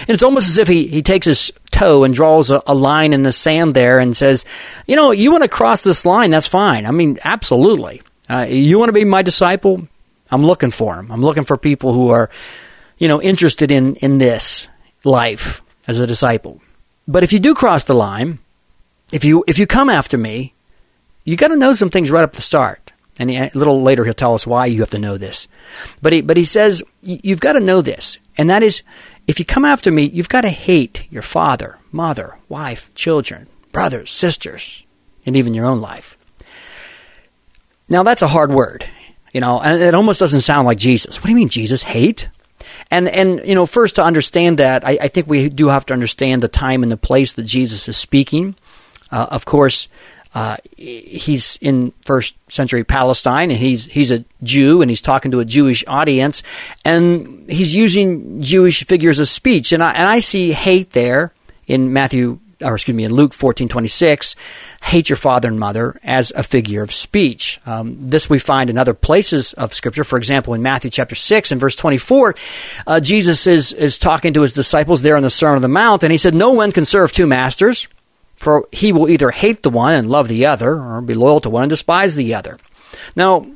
And 0.00 0.08
it's 0.08 0.22
almost 0.22 0.48
as 0.48 0.56
if 0.56 0.66
he, 0.66 0.86
he 0.86 1.02
takes 1.02 1.26
his 1.26 1.52
toe 1.70 2.04
and 2.04 2.14
draws 2.14 2.50
a, 2.50 2.62
a 2.66 2.74
line 2.74 3.12
in 3.12 3.22
the 3.22 3.32
sand 3.32 3.74
there 3.74 3.98
and 3.98 4.16
says, 4.16 4.46
you 4.86 4.96
know, 4.96 5.10
you 5.10 5.30
want 5.30 5.44
to 5.44 5.48
cross 5.48 5.82
this 5.82 6.06
line, 6.06 6.30
that's 6.30 6.46
fine. 6.46 6.86
I 6.86 6.90
mean, 6.90 7.18
absolutely. 7.22 8.00
Uh, 8.30 8.46
you 8.48 8.78
want 8.78 8.88
to 8.88 8.94
be 8.94 9.04
my 9.04 9.20
disciple? 9.20 9.86
I'm 10.30 10.42
looking 10.42 10.70
for 10.70 10.94
him. 10.94 11.12
I'm 11.12 11.20
looking 11.20 11.44
for 11.44 11.58
people 11.58 11.92
who 11.92 12.08
are, 12.08 12.30
you 12.96 13.08
know, 13.08 13.20
interested 13.20 13.70
in, 13.70 13.96
in 13.96 14.16
this 14.16 14.68
life 15.04 15.60
as 15.86 15.98
a 15.98 16.06
disciple. 16.06 16.62
But 17.06 17.24
if 17.24 17.32
you 17.34 17.40
do 17.40 17.54
cross 17.54 17.84
the 17.84 17.94
line, 17.94 18.38
if 19.12 19.24
you 19.24 19.44
if 19.46 19.58
you 19.58 19.66
come 19.66 19.88
after 19.88 20.18
me, 20.18 20.54
you 21.24 21.36
got 21.36 21.48
to 21.48 21.56
know 21.56 21.74
some 21.74 21.90
things 21.90 22.10
right 22.10 22.24
up 22.24 22.32
the 22.32 22.42
start. 22.42 22.92
And 23.18 23.30
he, 23.30 23.36
a 23.36 23.50
little 23.54 23.82
later 23.82 24.04
he'll 24.04 24.12
tell 24.12 24.34
us 24.34 24.46
why 24.46 24.66
you 24.66 24.80
have 24.80 24.90
to 24.90 24.98
know 24.98 25.16
this. 25.16 25.48
But 26.02 26.12
he 26.12 26.20
but 26.20 26.36
he 26.36 26.44
says 26.44 26.82
you've 27.02 27.40
got 27.40 27.54
to 27.54 27.60
know 27.60 27.80
this, 27.80 28.18
and 28.36 28.50
that 28.50 28.62
is 28.62 28.82
if 29.26 29.38
you 29.38 29.44
come 29.44 29.64
after 29.64 29.90
me, 29.90 30.04
you've 30.04 30.28
got 30.28 30.42
to 30.42 30.50
hate 30.50 31.06
your 31.10 31.22
father, 31.22 31.78
mother, 31.90 32.38
wife, 32.48 32.90
children, 32.94 33.48
brothers, 33.72 34.12
sisters, 34.12 34.84
and 35.24 35.36
even 35.36 35.54
your 35.54 35.66
own 35.66 35.80
life. 35.80 36.16
Now, 37.88 38.02
that's 38.02 38.22
a 38.22 38.28
hard 38.28 38.52
word, 38.52 38.84
you 39.32 39.40
know, 39.40 39.60
and 39.60 39.82
it 39.82 39.94
almost 39.94 40.20
doesn't 40.20 40.40
sound 40.42 40.66
like 40.66 40.78
Jesus. 40.78 41.18
What 41.18 41.24
do 41.24 41.30
you 41.30 41.36
mean, 41.36 41.48
Jesus? 41.48 41.82
Hate? 41.82 42.28
And, 42.90 43.08
and 43.08 43.46
you 43.46 43.54
know, 43.54 43.66
first 43.66 43.96
to 43.96 44.04
understand 44.04 44.58
that, 44.58 44.86
I, 44.86 44.98
I 45.02 45.08
think 45.08 45.26
we 45.26 45.48
do 45.48 45.68
have 45.68 45.86
to 45.86 45.92
understand 45.92 46.42
the 46.42 46.48
time 46.48 46.82
and 46.82 46.90
the 46.90 46.96
place 46.96 47.32
that 47.32 47.44
Jesus 47.44 47.88
is 47.88 47.96
speaking. 47.96 48.54
Uh, 49.10 49.26
of 49.30 49.44
course, 49.44 49.88
uh, 50.34 50.56
he's 50.76 51.58
in 51.62 51.92
first 52.02 52.36
century 52.50 52.84
Palestine, 52.84 53.50
and 53.50 53.58
he's 53.58 53.86
he's 53.86 54.10
a 54.10 54.24
Jew, 54.42 54.82
and 54.82 54.90
he's 54.90 55.00
talking 55.00 55.30
to 55.30 55.40
a 55.40 55.44
Jewish 55.44 55.84
audience, 55.86 56.42
and 56.84 57.48
he's 57.48 57.74
using 57.74 58.42
Jewish 58.42 58.84
figures 58.84 59.18
of 59.18 59.28
speech, 59.28 59.72
and 59.72 59.82
I 59.82 59.92
and 59.92 60.08
I 60.08 60.20
see 60.20 60.52
hate 60.52 60.92
there 60.92 61.32
in 61.66 61.92
Matthew 61.92 62.38
or 62.62 62.74
excuse 62.74 62.96
me, 62.96 63.04
in 63.04 63.12
Luke 63.12 63.34
fourteen 63.34 63.68
twenty 63.68 63.88
six, 63.88 64.34
hate 64.82 65.08
your 65.08 65.16
father 65.16 65.48
and 65.48 65.60
mother 65.60 65.98
as 66.02 66.32
a 66.34 66.42
figure 66.42 66.82
of 66.82 66.92
speech. 66.92 67.60
Um, 67.66 67.96
this 68.08 68.30
we 68.30 68.38
find 68.38 68.70
in 68.70 68.78
other 68.78 68.94
places 68.94 69.52
of 69.54 69.74
Scripture. 69.74 70.04
For 70.04 70.16
example, 70.16 70.54
in 70.54 70.62
Matthew 70.62 70.90
chapter 70.90 71.14
six 71.14 71.52
and 71.52 71.60
verse 71.60 71.76
twenty 71.76 71.98
four, 71.98 72.34
uh, 72.86 73.00
Jesus 73.00 73.46
is 73.46 73.72
is 73.72 73.98
talking 73.98 74.32
to 74.34 74.42
his 74.42 74.52
disciples 74.52 75.02
there 75.02 75.16
on 75.16 75.22
the 75.22 75.30
Sermon 75.30 75.56
on 75.56 75.62
the 75.62 75.68
Mount, 75.68 76.02
and 76.02 76.12
he 76.12 76.18
said, 76.18 76.34
"No 76.34 76.52
one 76.52 76.72
can 76.72 76.84
serve 76.84 77.12
two 77.12 77.26
masters." 77.26 77.88
For 78.36 78.68
he 78.70 78.92
will 78.92 79.08
either 79.08 79.30
hate 79.30 79.62
the 79.62 79.70
one 79.70 79.94
and 79.94 80.10
love 80.10 80.28
the 80.28 80.46
other, 80.46 80.80
or 80.80 81.00
be 81.00 81.14
loyal 81.14 81.40
to 81.40 81.50
one 81.50 81.64
and 81.64 81.70
despise 81.70 82.14
the 82.14 82.34
other. 82.34 82.58
Now, 83.14 83.46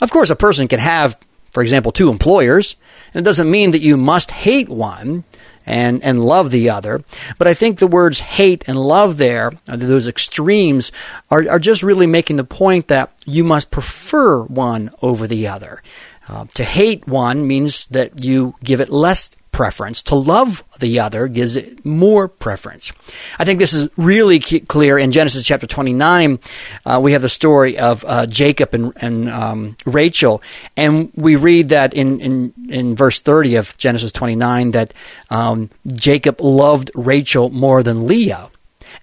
of 0.00 0.10
course, 0.10 0.30
a 0.30 0.36
person 0.36 0.68
can 0.68 0.80
have, 0.80 1.18
for 1.50 1.62
example, 1.62 1.92
two 1.92 2.08
employers, 2.08 2.76
and 3.14 3.24
it 3.24 3.28
doesn't 3.28 3.50
mean 3.50 3.70
that 3.72 3.82
you 3.82 3.96
must 3.96 4.30
hate 4.30 4.68
one 4.68 5.24
and, 5.66 6.02
and 6.02 6.24
love 6.24 6.50
the 6.50 6.70
other. 6.70 7.04
But 7.38 7.46
I 7.46 7.54
think 7.54 7.78
the 7.78 7.86
words 7.86 8.20
hate 8.20 8.64
and 8.66 8.78
love 8.78 9.18
there, 9.18 9.52
uh, 9.68 9.76
those 9.76 10.08
extremes, 10.08 10.90
are, 11.30 11.48
are 11.48 11.58
just 11.58 11.82
really 11.82 12.06
making 12.06 12.36
the 12.36 12.44
point 12.44 12.88
that 12.88 13.12
you 13.24 13.44
must 13.44 13.70
prefer 13.70 14.42
one 14.42 14.90
over 15.02 15.26
the 15.26 15.46
other. 15.46 15.82
Uh, 16.28 16.46
to 16.54 16.64
hate 16.64 17.06
one 17.06 17.46
means 17.46 17.86
that 17.88 18.22
you 18.24 18.54
give 18.64 18.80
it 18.80 18.88
less 18.88 19.30
preference. 19.62 20.02
To 20.02 20.16
love 20.16 20.64
the 20.80 20.98
other 20.98 21.28
gives 21.28 21.54
it 21.54 21.84
more 21.84 22.26
preference. 22.26 22.92
I 23.38 23.44
think 23.44 23.60
this 23.60 23.72
is 23.72 23.88
really 23.96 24.40
clear 24.40 24.98
in 24.98 25.12
Genesis 25.12 25.46
chapter 25.46 25.68
29. 25.68 26.40
Uh, 26.84 26.98
we 27.00 27.12
have 27.12 27.22
the 27.22 27.28
story 27.28 27.78
of 27.78 28.04
uh, 28.04 28.26
Jacob 28.26 28.74
and, 28.74 28.92
and 28.96 29.30
um, 29.30 29.76
Rachel, 29.86 30.42
and 30.76 31.12
we 31.14 31.36
read 31.36 31.68
that 31.68 31.94
in, 31.94 32.18
in, 32.20 32.52
in 32.68 32.96
verse 32.96 33.20
30 33.20 33.54
of 33.54 33.76
Genesis 33.76 34.10
29 34.10 34.72
that 34.72 34.92
um, 35.30 35.70
Jacob 35.86 36.40
loved 36.40 36.90
Rachel 36.96 37.48
more 37.48 37.84
than 37.84 38.08
Leah. 38.08 38.50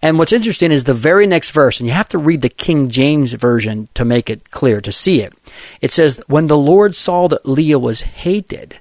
And 0.02 0.18
what's 0.18 0.34
interesting 0.34 0.74
is 0.74 0.84
the 0.84 0.94
very 0.94 1.26
next 1.26 1.52
verse, 1.52 1.80
and 1.80 1.88
you 1.88 1.94
have 1.94 2.10
to 2.10 2.18
read 2.18 2.42
the 2.42 2.50
King 2.50 2.90
James 2.90 3.32
Version 3.32 3.88
to 3.94 4.04
make 4.04 4.30
it 4.30 4.52
clear, 4.52 4.82
to 4.82 4.92
see 4.92 5.22
it. 5.22 5.32
It 5.80 5.94
says, 5.94 6.22
When 6.28 6.48
the 6.48 6.58
Lord 6.58 6.96
saw 6.96 7.30
that 7.30 7.46
Leah 7.46 7.80
was 7.80 8.02
hated, 8.02 8.80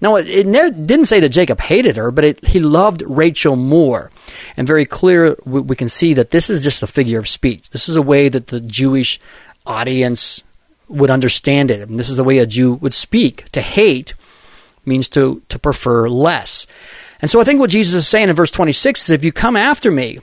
now, 0.00 0.16
it, 0.16 0.26
didn't 0.26 1.04
say 1.06 1.20
that 1.20 1.30
Jacob 1.30 1.60
hated 1.60 1.96
her, 1.96 2.10
but 2.10 2.24
it, 2.24 2.44
he 2.44 2.60
loved 2.60 3.02
Rachel 3.06 3.56
more. 3.56 4.10
And 4.56 4.66
very 4.66 4.84
clear, 4.84 5.36
we, 5.44 5.60
we 5.60 5.76
can 5.76 5.88
see 5.88 6.14
that 6.14 6.30
this 6.30 6.50
is 6.50 6.62
just 6.62 6.82
a 6.82 6.86
figure 6.86 7.18
of 7.18 7.28
speech. 7.28 7.70
This 7.70 7.88
is 7.88 7.96
a 7.96 8.02
way 8.02 8.28
that 8.28 8.48
the 8.48 8.60
Jewish 8.60 9.20
audience 9.64 10.42
would 10.88 11.10
understand 11.10 11.70
it. 11.70 11.88
And 11.88 11.98
this 11.98 12.10
is 12.10 12.16
the 12.16 12.24
way 12.24 12.38
a 12.38 12.46
Jew 12.46 12.74
would 12.74 12.94
speak. 12.94 13.50
To 13.52 13.60
hate 13.60 14.14
means 14.84 15.08
to, 15.10 15.42
to 15.48 15.58
prefer 15.58 16.08
less. 16.08 16.66
And 17.22 17.30
so 17.30 17.40
I 17.40 17.44
think 17.44 17.60
what 17.60 17.70
Jesus 17.70 17.94
is 17.94 18.08
saying 18.08 18.28
in 18.28 18.36
verse 18.36 18.50
26 18.50 19.04
is 19.04 19.10
if 19.10 19.24
you 19.24 19.32
come 19.32 19.56
after 19.56 19.90
me, 19.90 20.18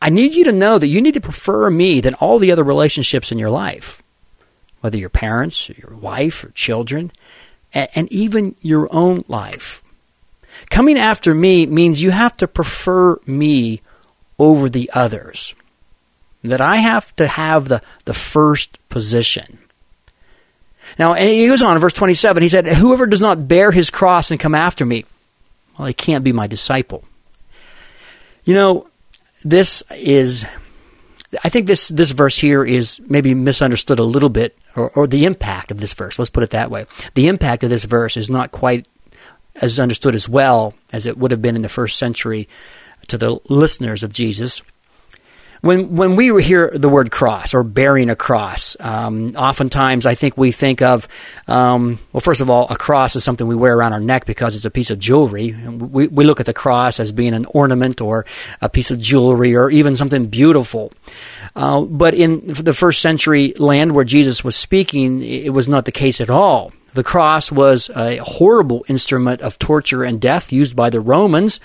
I 0.00 0.08
need 0.08 0.34
you 0.34 0.44
to 0.44 0.52
know 0.52 0.78
that 0.78 0.86
you 0.86 1.02
need 1.02 1.14
to 1.14 1.20
prefer 1.20 1.68
me 1.68 2.00
than 2.00 2.14
all 2.14 2.38
the 2.38 2.52
other 2.52 2.64
relationships 2.64 3.30
in 3.30 3.38
your 3.38 3.50
life, 3.50 4.02
whether 4.80 4.96
your 4.96 5.10
parents, 5.10 5.68
your 5.68 5.94
wife, 5.96 6.44
or 6.44 6.50
children 6.50 7.12
and 7.74 8.10
even 8.12 8.54
your 8.62 8.88
own 8.92 9.24
life. 9.28 9.82
Coming 10.70 10.96
after 10.96 11.34
me 11.34 11.66
means 11.66 12.02
you 12.02 12.10
have 12.10 12.36
to 12.38 12.48
prefer 12.48 13.18
me 13.26 13.80
over 14.38 14.68
the 14.68 14.90
others. 14.94 15.54
That 16.42 16.60
I 16.60 16.76
have 16.76 17.14
to 17.16 17.26
have 17.26 17.68
the, 17.68 17.82
the 18.04 18.14
first 18.14 18.78
position. 18.88 19.58
Now, 20.98 21.14
and 21.14 21.28
he 21.28 21.48
goes 21.48 21.62
on 21.62 21.74
in 21.74 21.80
verse 21.80 21.94
27, 21.94 22.42
he 22.42 22.48
said, 22.48 22.66
Whoever 22.66 23.06
does 23.06 23.20
not 23.20 23.48
bear 23.48 23.70
his 23.70 23.90
cross 23.90 24.30
and 24.30 24.38
come 24.38 24.54
after 24.54 24.84
me, 24.84 25.04
well, 25.78 25.88
he 25.88 25.94
can't 25.94 26.22
be 26.22 26.32
my 26.32 26.46
disciple. 26.46 27.02
You 28.44 28.54
know, 28.54 28.88
this 29.42 29.82
is 29.90 30.46
I 31.42 31.48
think 31.48 31.66
this 31.66 31.88
this 31.88 32.10
verse 32.10 32.38
here 32.38 32.64
is 32.64 33.00
maybe 33.08 33.34
misunderstood 33.34 33.98
a 33.98 34.04
little 34.04 34.28
bit, 34.28 34.56
or, 34.76 34.90
or 34.90 35.06
the 35.06 35.24
impact 35.24 35.70
of 35.70 35.80
this 35.80 35.94
verse. 35.94 36.18
Let's 36.18 36.30
put 36.30 36.42
it 36.42 36.50
that 36.50 36.70
way. 36.70 36.86
The 37.14 37.28
impact 37.28 37.64
of 37.64 37.70
this 37.70 37.84
verse 37.84 38.16
is 38.16 38.30
not 38.30 38.52
quite 38.52 38.86
as 39.56 39.78
understood 39.78 40.14
as 40.14 40.28
well 40.28 40.74
as 40.92 41.06
it 41.06 41.16
would 41.16 41.30
have 41.30 41.42
been 41.42 41.56
in 41.56 41.62
the 41.62 41.68
first 41.68 41.98
century 41.98 42.48
to 43.08 43.18
the 43.18 43.38
listeners 43.48 44.02
of 44.02 44.12
Jesus. 44.12 44.62
When 45.64 45.96
when 45.96 46.14
we 46.14 46.42
hear 46.42 46.70
the 46.74 46.90
word 46.90 47.10
cross 47.10 47.54
or 47.54 47.62
bearing 47.62 48.10
a 48.10 48.16
cross, 48.16 48.76
um, 48.80 49.34
oftentimes 49.34 50.04
I 50.04 50.14
think 50.14 50.36
we 50.36 50.52
think 50.52 50.82
of 50.82 51.08
um, 51.48 51.98
well, 52.12 52.20
first 52.20 52.42
of 52.42 52.50
all, 52.50 52.66
a 52.68 52.76
cross 52.76 53.16
is 53.16 53.24
something 53.24 53.46
we 53.46 53.54
wear 53.54 53.74
around 53.74 53.94
our 53.94 54.00
neck 54.00 54.26
because 54.26 54.56
it's 54.56 54.66
a 54.66 54.70
piece 54.70 54.90
of 54.90 54.98
jewelry. 54.98 55.52
We 55.54 56.08
we 56.08 56.24
look 56.24 56.38
at 56.38 56.44
the 56.44 56.52
cross 56.52 57.00
as 57.00 57.12
being 57.12 57.32
an 57.32 57.46
ornament 57.46 58.02
or 58.02 58.26
a 58.60 58.68
piece 58.68 58.90
of 58.90 59.00
jewelry 59.00 59.56
or 59.56 59.70
even 59.70 59.96
something 59.96 60.26
beautiful. 60.26 60.92
Uh, 61.56 61.80
but 61.80 62.12
in 62.12 62.42
the 62.46 62.74
first 62.74 63.00
century 63.00 63.54
land 63.54 63.92
where 63.92 64.04
Jesus 64.04 64.44
was 64.44 64.56
speaking, 64.56 65.22
it 65.22 65.54
was 65.54 65.66
not 65.66 65.86
the 65.86 65.92
case 65.92 66.20
at 66.20 66.28
all. 66.28 66.74
The 66.92 67.02
cross 67.02 67.50
was 67.50 67.88
a 67.96 68.18
horrible 68.18 68.84
instrument 68.86 69.40
of 69.40 69.58
torture 69.58 70.04
and 70.04 70.20
death 70.20 70.52
used 70.52 70.76
by 70.76 70.90
the 70.90 71.00
Romans 71.00 71.58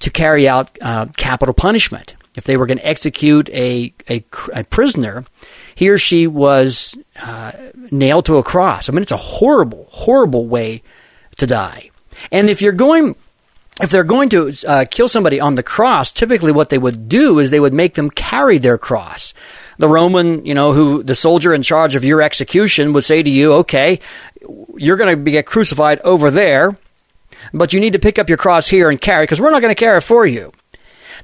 to 0.00 0.10
carry 0.10 0.48
out 0.48 0.76
uh, 0.82 1.06
capital 1.16 1.54
punishment 1.54 2.15
if 2.36 2.44
they 2.44 2.56
were 2.56 2.66
going 2.66 2.78
to 2.78 2.86
execute 2.86 3.48
a, 3.50 3.92
a, 4.08 4.24
a, 4.52 4.64
prisoner, 4.64 5.24
he 5.74 5.88
or 5.88 5.98
she 5.98 6.26
was 6.26 6.96
uh, 7.22 7.52
nailed 7.90 8.26
to 8.26 8.36
a 8.36 8.42
cross. 8.42 8.88
I 8.88 8.92
mean, 8.92 9.02
it's 9.02 9.12
a 9.12 9.16
horrible, 9.16 9.88
horrible 9.90 10.46
way 10.46 10.82
to 11.38 11.46
die. 11.46 11.90
And 12.30 12.50
if 12.50 12.62
you're 12.62 12.72
going, 12.72 13.16
if 13.80 13.90
they're 13.90 14.04
going 14.04 14.28
to 14.30 14.52
uh, 14.66 14.84
kill 14.90 15.08
somebody 15.08 15.40
on 15.40 15.54
the 15.54 15.62
cross, 15.62 16.12
typically 16.12 16.52
what 16.52 16.68
they 16.68 16.78
would 16.78 17.08
do 17.08 17.38
is 17.38 17.50
they 17.50 17.60
would 17.60 17.74
make 17.74 17.94
them 17.94 18.10
carry 18.10 18.58
their 18.58 18.78
cross. 18.78 19.34
The 19.78 19.88
Roman, 19.88 20.44
you 20.46 20.54
know, 20.54 20.72
who 20.72 21.02
the 21.02 21.14
soldier 21.14 21.52
in 21.52 21.62
charge 21.62 21.94
of 21.94 22.04
your 22.04 22.22
execution 22.22 22.92
would 22.92 23.04
say 23.04 23.22
to 23.22 23.30
you, 23.30 23.54
okay, 23.54 24.00
you're 24.76 24.96
going 24.96 25.24
to 25.24 25.30
get 25.30 25.46
crucified 25.46 26.00
over 26.00 26.30
there, 26.30 26.78
but 27.52 27.72
you 27.72 27.80
need 27.80 27.92
to 27.92 27.98
pick 27.98 28.18
up 28.18 28.28
your 28.28 28.38
cross 28.38 28.68
here 28.68 28.88
and 28.88 29.00
carry 29.00 29.24
because 29.24 29.40
we're 29.40 29.50
not 29.50 29.60
going 29.62 29.74
to 29.74 29.78
carry 29.78 29.98
it 29.98 30.02
for 30.02 30.26
you. 30.26 30.52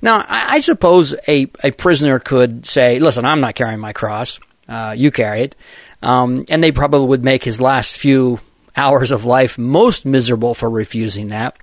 Now, 0.01 0.25
I, 0.29 0.55
I 0.55 0.61
suppose 0.61 1.15
a, 1.29 1.51
a 1.63 1.71
prisoner 1.73 2.19
could 2.19 2.65
say, 2.67 2.99
listen, 2.99 3.25
I'm 3.25 3.41
not 3.41 3.55
carrying 3.55 3.81
my 3.81 3.93
cross. 3.93 4.41
Uh, 4.69 4.95
you 4.97 5.11
carry 5.11 5.43
it. 5.43 5.57
Um, 6.03 6.45
and 6.49 6.63
they 6.63 6.73
probably 6.73 7.07
would 7.07 7.25
make 7.25 7.45
his 7.45 7.61
last 7.61 7.97
few 7.97 8.41
hours 8.77 9.11
of 9.11 9.25
life 9.25 9.59
most 9.59 10.05
miserable 10.07 10.55
for 10.55 10.69
refusing 10.71 11.29
that. 11.29 11.57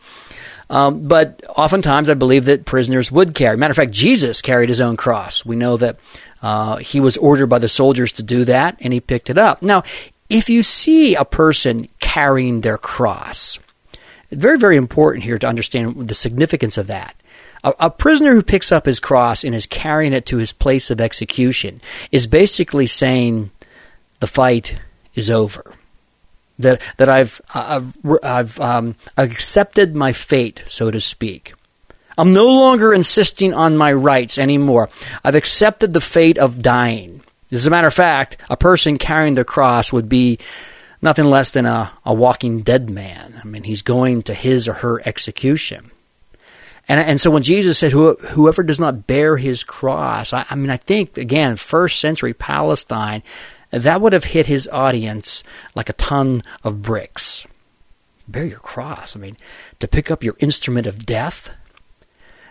Um, 0.69 1.07
but 1.07 1.43
oftentimes, 1.49 2.09
I 2.09 2.13
believe 2.13 2.45
that 2.45 2.65
prisoners 2.65 3.11
would 3.11 3.33
carry. 3.33 3.57
Matter 3.57 3.71
of 3.71 3.77
fact, 3.77 3.91
Jesus 3.91 4.41
carried 4.41 4.69
his 4.69 4.81
own 4.81 4.97
cross. 4.97 5.43
We 5.43 5.55
know 5.55 5.77
that 5.77 5.97
uh, 6.43 6.77
he 6.77 6.99
was 6.99 7.17
ordered 7.17 7.47
by 7.47 7.59
the 7.59 7.67
soldiers 7.67 8.11
to 8.13 8.23
do 8.23 8.45
that, 8.45 8.77
and 8.79 8.93
he 8.93 8.99
picked 8.99 9.29
it 9.29 9.37
up. 9.37 9.61
Now, 9.63 9.83
if 10.29 10.47
you 10.47 10.61
see 10.61 11.15
a 11.15 11.25
person 11.25 11.89
carrying 11.99 12.61
their 12.61 12.77
cross, 12.77 13.57
very, 14.31 14.59
very 14.59 14.77
important 14.77 15.23
here 15.23 15.39
to 15.39 15.47
understand 15.47 16.07
the 16.07 16.13
significance 16.13 16.77
of 16.77 16.85
that. 16.87 17.15
A, 17.63 17.73
a, 17.79 17.89
prisoner 17.89 18.33
who 18.33 18.41
picks 18.41 18.71
up 18.71 18.85
his 18.85 18.99
cross 18.99 19.43
and 19.43 19.53
is 19.53 19.65
carrying 19.65 20.13
it 20.13 20.25
to 20.27 20.37
his 20.37 20.53
place 20.53 20.89
of 20.89 21.01
execution 21.01 21.81
is 22.11 22.27
basically 22.27 22.87
saying 22.87 23.51
the 24.19 24.27
fight 24.27 24.79
is 25.15 25.29
over. 25.29 25.73
That 26.57 26.81
that 26.97 27.09
I've 27.09 27.41
I've, 27.53 27.93
I've 28.23 28.59
um, 28.59 28.95
accepted 29.17 29.95
my 29.95 30.13
fate, 30.13 30.63
so 30.67 30.91
to 30.91 30.99
speak. 30.99 31.53
I'm 32.17 32.31
no 32.33 32.47
longer 32.47 32.93
insisting 32.93 33.53
on 33.53 33.77
my 33.77 33.93
rights 33.93 34.37
anymore. 34.37 34.89
I've 35.23 35.35
accepted 35.35 35.93
the 35.93 36.01
fate 36.01 36.37
of 36.37 36.61
dying. 36.61 37.23
As 37.49 37.65
a 37.65 37.69
matter 37.69 37.87
of 37.87 37.93
fact, 37.93 38.35
a 38.49 38.57
person 38.57 38.97
carrying 38.97 39.35
the 39.35 39.45
cross 39.45 39.93
would 39.93 40.09
be 40.09 40.37
nothing 41.01 41.25
less 41.25 41.51
than 41.51 41.65
a, 41.65 41.93
a 42.05 42.13
walking 42.13 42.59
dead 42.61 42.89
man. 42.89 43.39
I 43.41 43.47
mean, 43.47 43.63
he's 43.63 43.81
going 43.81 44.23
to 44.23 44.33
his 44.33 44.67
or 44.67 44.73
her 44.73 45.01
execution. 45.07 45.91
And, 46.89 46.99
and 46.99 47.21
so 47.21 47.29
when 47.29 47.43
Jesus 47.43 47.77
said, 47.77 47.91
whoever 47.91 48.63
does 48.63 48.79
not 48.79 49.05
bear 49.05 49.37
his 49.37 49.63
cross, 49.63 50.33
I, 50.33 50.45
I 50.49 50.55
mean, 50.55 50.71
I 50.71 50.77
think, 50.77 51.17
again, 51.17 51.55
first 51.55 51.99
century 51.99 52.33
Palestine, 52.33 53.21
that 53.69 54.01
would 54.01 54.13
have 54.13 54.23
hit 54.23 54.47
his 54.47 54.67
audience 54.67 55.43
like 55.75 55.87
a 55.89 55.93
ton 55.93 56.43
of 56.63 56.81
bricks. 56.81 57.45
Bear 58.27 58.45
your 58.45 58.59
cross. 58.59 59.15
I 59.15 59.19
mean, 59.19 59.37
to 59.79 59.87
pick 59.87 60.09
up 60.09 60.23
your 60.23 60.35
instrument 60.39 60.87
of 60.87 61.05
death. 61.05 61.51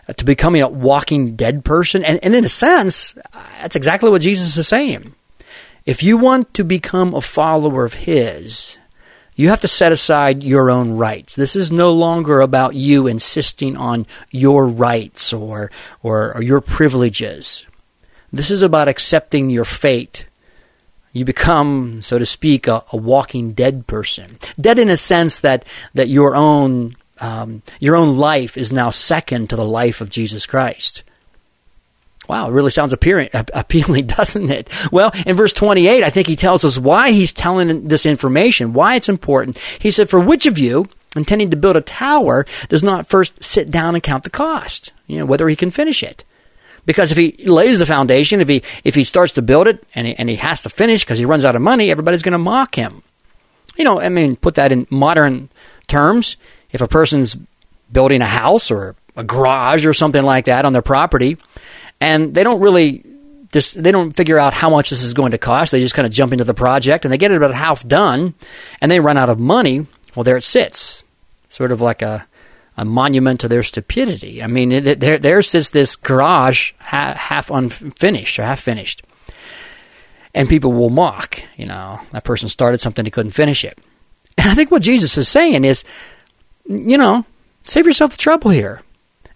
Uh, 0.07 0.13
to 0.13 0.25
becoming 0.25 0.61
a 0.61 0.67
walking 0.67 1.35
dead 1.35 1.63
person. 1.63 2.03
And, 2.03 2.19
and 2.23 2.33
in 2.33 2.43
a 2.43 2.49
sense, 2.49 3.15
that's 3.61 3.75
exactly 3.75 4.09
what 4.09 4.23
Jesus 4.23 4.57
is 4.57 4.67
saying. 4.67 5.13
If 5.85 6.01
you 6.01 6.17
want 6.17 6.53
to 6.55 6.63
become 6.63 7.13
a 7.13 7.21
follower 7.21 7.85
of 7.85 7.93
His, 7.93 8.78
you 9.39 9.47
have 9.47 9.61
to 9.61 9.69
set 9.69 9.93
aside 9.93 10.43
your 10.43 10.69
own 10.69 10.97
rights. 10.97 11.33
This 11.33 11.55
is 11.55 11.71
no 11.71 11.93
longer 11.93 12.41
about 12.41 12.75
you 12.75 13.07
insisting 13.07 13.77
on 13.77 14.05
your 14.31 14.67
rights 14.67 15.31
or, 15.31 15.71
or, 16.03 16.35
or 16.35 16.41
your 16.41 16.59
privileges. 16.59 17.65
This 18.33 18.51
is 18.51 18.61
about 18.61 18.89
accepting 18.89 19.49
your 19.49 19.63
fate. 19.63 20.27
You 21.13 21.23
become, 21.23 22.01
so 22.01 22.19
to 22.19 22.25
speak, 22.25 22.67
a, 22.67 22.83
a 22.91 22.97
walking 22.97 23.53
dead 23.53 23.87
person. 23.87 24.39
Dead 24.59 24.77
in 24.77 24.89
a 24.89 24.97
sense 24.97 25.39
that, 25.39 25.63
that 25.93 26.09
your 26.09 26.35
own 26.35 26.97
um, 27.21 27.63
your 27.79 27.95
own 27.95 28.17
life 28.17 28.57
is 28.57 28.73
now 28.73 28.89
second 28.89 29.49
to 29.49 29.55
the 29.55 29.65
life 29.65 30.01
of 30.01 30.09
Jesus 30.09 30.45
Christ. 30.45 31.03
Wow, 32.29 32.47
it 32.47 32.53
really 32.53 32.69
sounds 32.69 32.93
appealing, 32.93 33.29
appealing, 33.33 34.05
doesn't 34.05 34.51
it? 34.51 34.69
Well, 34.91 35.11
in 35.25 35.35
verse 35.35 35.51
28, 35.51 36.03
I 36.03 36.11
think 36.11 36.27
he 36.27 36.35
tells 36.35 36.63
us 36.63 36.77
why 36.77 37.09
he's 37.09 37.33
telling 37.33 37.87
this 37.87 38.05
information, 38.05 38.71
why 38.71 38.95
it's 38.95 39.09
important. 39.09 39.57
He 39.79 39.89
said, 39.89 40.11
For 40.11 40.19
which 40.19 40.45
of 40.45 40.59
you, 40.59 40.87
intending 41.15 41.49
to 41.49 41.57
build 41.57 41.75
a 41.75 41.81
tower, 41.81 42.45
does 42.69 42.83
not 42.83 43.07
first 43.07 43.43
sit 43.43 43.71
down 43.71 43.95
and 43.95 44.03
count 44.03 44.23
the 44.23 44.29
cost, 44.29 44.93
you 45.07 45.17
know, 45.17 45.25
whether 45.25 45.49
he 45.49 45.55
can 45.55 45.71
finish 45.71 46.03
it? 46.03 46.23
Because 46.85 47.11
if 47.11 47.17
he 47.17 47.31
lays 47.45 47.79
the 47.79 47.85
foundation, 47.87 48.41
if 48.41 48.47
he 48.47 48.61
if 48.83 48.93
he 48.93 49.03
starts 49.03 49.33
to 49.33 49.41
build 49.41 49.67
it 49.67 49.83
and 49.95 50.05
he, 50.05 50.15
and 50.15 50.29
he 50.29 50.35
has 50.35 50.61
to 50.61 50.69
finish 50.69 51.03
because 51.03 51.19
he 51.19 51.25
runs 51.25 51.45
out 51.45 51.55
of 51.55 51.63
money, 51.63 51.89
everybody's 51.89 52.23
going 52.23 52.33
to 52.33 52.37
mock 52.37 52.75
him. 52.75 53.01
You 53.75 53.83
know, 53.83 53.99
I 53.99 54.09
mean, 54.09 54.35
put 54.35 54.55
that 54.55 54.71
in 54.71 54.85
modern 54.91 55.49
terms. 55.87 56.37
If 56.71 56.81
a 56.81 56.87
person's 56.87 57.37
building 57.91 58.21
a 58.21 58.27
house 58.27 58.69
or 58.69 58.95
a 59.15 59.23
garage 59.23 59.85
or 59.85 59.93
something 59.93 60.23
like 60.23 60.45
that 60.45 60.65
on 60.65 60.73
their 60.73 60.81
property, 60.81 61.37
and 62.01 62.33
they 62.33 62.43
don't 62.43 62.61
really 62.61 63.03
just 63.51 63.81
they 63.81 63.91
don't 63.91 64.15
figure 64.15 64.37
out 64.37 64.53
how 64.53 64.69
much 64.69 64.89
this 64.89 65.01
is 65.01 65.13
going 65.13 65.31
to 65.31 65.37
cost. 65.37 65.71
They 65.71 65.81
just 65.81 65.95
kind 65.95 66.05
of 66.05 66.11
jump 66.11 66.31
into 66.31 66.43
the 66.43 66.53
project 66.53 67.05
and 67.05 67.11
they 67.11 67.17
get 67.17 67.31
it 67.31 67.37
about 67.37 67.53
half 67.53 67.87
done, 67.87 68.33
and 68.81 68.91
they 68.91 68.99
run 68.99 69.17
out 69.17 69.29
of 69.29 69.39
money. 69.39 69.87
Well, 70.15 70.23
there 70.23 70.37
it 70.37 70.43
sits, 70.43 71.03
sort 71.49 71.71
of 71.71 71.81
like 71.81 72.01
a 72.01 72.25
a 72.77 72.85
monument 72.85 73.41
to 73.41 73.47
their 73.47 73.63
stupidity. 73.63 74.41
I 74.41 74.47
mean, 74.47 74.69
there 74.69 75.17
there 75.17 75.41
sits 75.41 75.69
this 75.69 75.95
garage 75.95 76.71
half, 76.79 77.15
half 77.17 77.49
unfinished 77.51 78.39
or 78.39 78.43
half 78.43 78.59
finished, 78.61 79.03
and 80.33 80.47
people 80.47 80.71
will 80.71 80.89
mock. 80.89 81.41
You 81.57 81.65
know, 81.65 81.99
that 82.11 82.23
person 82.23 82.49
started 82.49 82.81
something 82.81 83.05
he 83.05 83.11
couldn't 83.11 83.31
finish 83.31 83.65
it. 83.65 83.77
And 84.37 84.49
I 84.49 84.55
think 84.55 84.71
what 84.71 84.83
Jesus 84.83 85.17
is 85.17 85.27
saying 85.27 85.65
is 85.65 85.83
you 86.69 86.97
know, 86.97 87.25
save 87.63 87.85
yourself 87.87 88.11
the 88.11 88.17
trouble 88.17 88.51
here. 88.51 88.81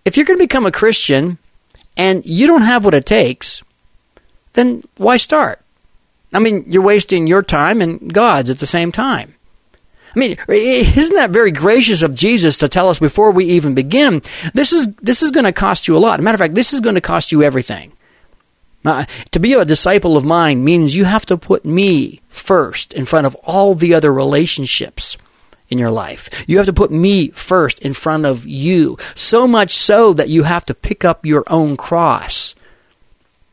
If 0.06 0.16
you're 0.16 0.26
going 0.26 0.38
to 0.38 0.44
become 0.44 0.66
a 0.66 0.72
Christian 0.72 1.40
and 1.98 2.26
you 2.26 2.48
don't 2.48 2.64
have 2.64 2.86
what 2.86 2.94
it 2.94 3.06
takes, 3.06 3.64
then 4.54 4.82
why 4.98 5.18
start? 5.18 5.62
I 6.34 6.40
mean, 6.40 6.66
you're 6.68 6.82
wasting 6.82 7.28
your 7.28 7.44
time 7.44 7.82
and 7.82 8.12
God's 8.14 8.50
at 8.50 8.60
the 8.60 8.66
same 8.66 8.92
time. 8.92 9.36
I 10.16 10.20
mean, 10.20 10.38
isn't 10.48 11.16
that 11.16 11.32
very 11.32 11.52
gracious 11.52 12.04
of 12.04 12.14
Jesus 12.14 12.60
to 12.60 12.70
tell 12.70 12.90
us 12.90 13.00
before 13.00 13.32
we 13.32 13.46
even 13.46 13.74
begin? 13.74 14.22
This 14.54 14.72
is 14.72 14.94
this 14.96 15.24
is 15.24 15.32
going 15.32 15.46
to 15.46 15.52
cost 15.52 15.88
you 15.88 15.98
a 15.98 16.00
lot. 16.00 16.20
matter 16.20 16.36
of 16.36 16.40
fact, 16.40 16.54
this 16.54 16.72
is 16.72 16.82
going 16.82 16.96
to 16.96 17.02
cost 17.02 17.32
you 17.32 17.42
everything. 17.42 17.94
Uh, 18.86 19.06
to 19.32 19.40
be 19.40 19.54
a 19.54 19.66
disciple 19.66 20.18
of 20.18 20.26
mine 20.26 20.64
means 20.64 20.96
you 20.96 21.06
have 21.06 21.26
to 21.26 21.38
put 21.38 21.64
me 21.66 22.22
first 22.28 22.94
in 22.94 23.06
front 23.06 23.26
of 23.26 23.36
all 23.44 23.76
the 23.76 23.94
other 23.94 24.14
relationships 24.14 25.13
in 25.70 25.78
your 25.78 25.92
life. 25.92 26.30
You 26.48 26.58
have 26.58 26.66
to 26.68 26.74
put 26.74 26.92
me 26.92 27.30
first 27.30 27.80
in 27.80 27.94
front 27.94 28.26
of 28.26 28.46
you. 28.46 28.98
So 29.16 29.48
much 29.48 29.72
so 29.72 30.14
that 30.14 30.30
you 30.30 30.44
have 30.44 30.66
to 30.66 30.74
pick 30.74 31.04
up 31.04 31.26
your 31.26 31.44
own 31.48 31.76
cross. 31.78 32.56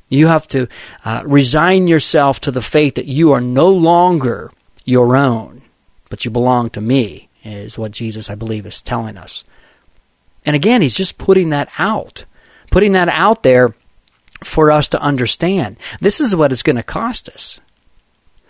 You 0.08 0.26
have 0.26 0.48
to 0.48 0.66
uh, 1.04 1.22
resign 1.24 1.86
yourself 1.86 2.40
to 2.40 2.50
the 2.50 2.62
faith 2.62 2.96
that 2.96 3.06
you 3.06 3.32
are 3.32 3.40
no 3.40 3.68
longer 3.68 4.52
your 4.84 5.16
own, 5.16 5.62
but 6.08 6.24
you 6.24 6.30
belong 6.30 6.70
to 6.70 6.80
me, 6.80 7.28
is 7.44 7.78
what 7.78 7.92
Jesus, 7.92 8.28
I 8.28 8.34
believe, 8.34 8.66
is 8.66 8.82
telling 8.82 9.16
us. 9.16 9.44
And 10.44 10.56
again, 10.56 10.82
he's 10.82 10.96
just 10.96 11.16
putting 11.16 11.50
that 11.50 11.68
out, 11.78 12.24
putting 12.70 12.92
that 12.92 13.08
out 13.08 13.44
there 13.44 13.74
for 14.42 14.70
us 14.70 14.88
to 14.88 15.00
understand. 15.00 15.76
This 16.00 16.20
is 16.20 16.34
what 16.34 16.50
it's 16.50 16.62
going 16.62 16.76
to 16.76 16.82
cost 16.82 17.28
us. 17.28 17.60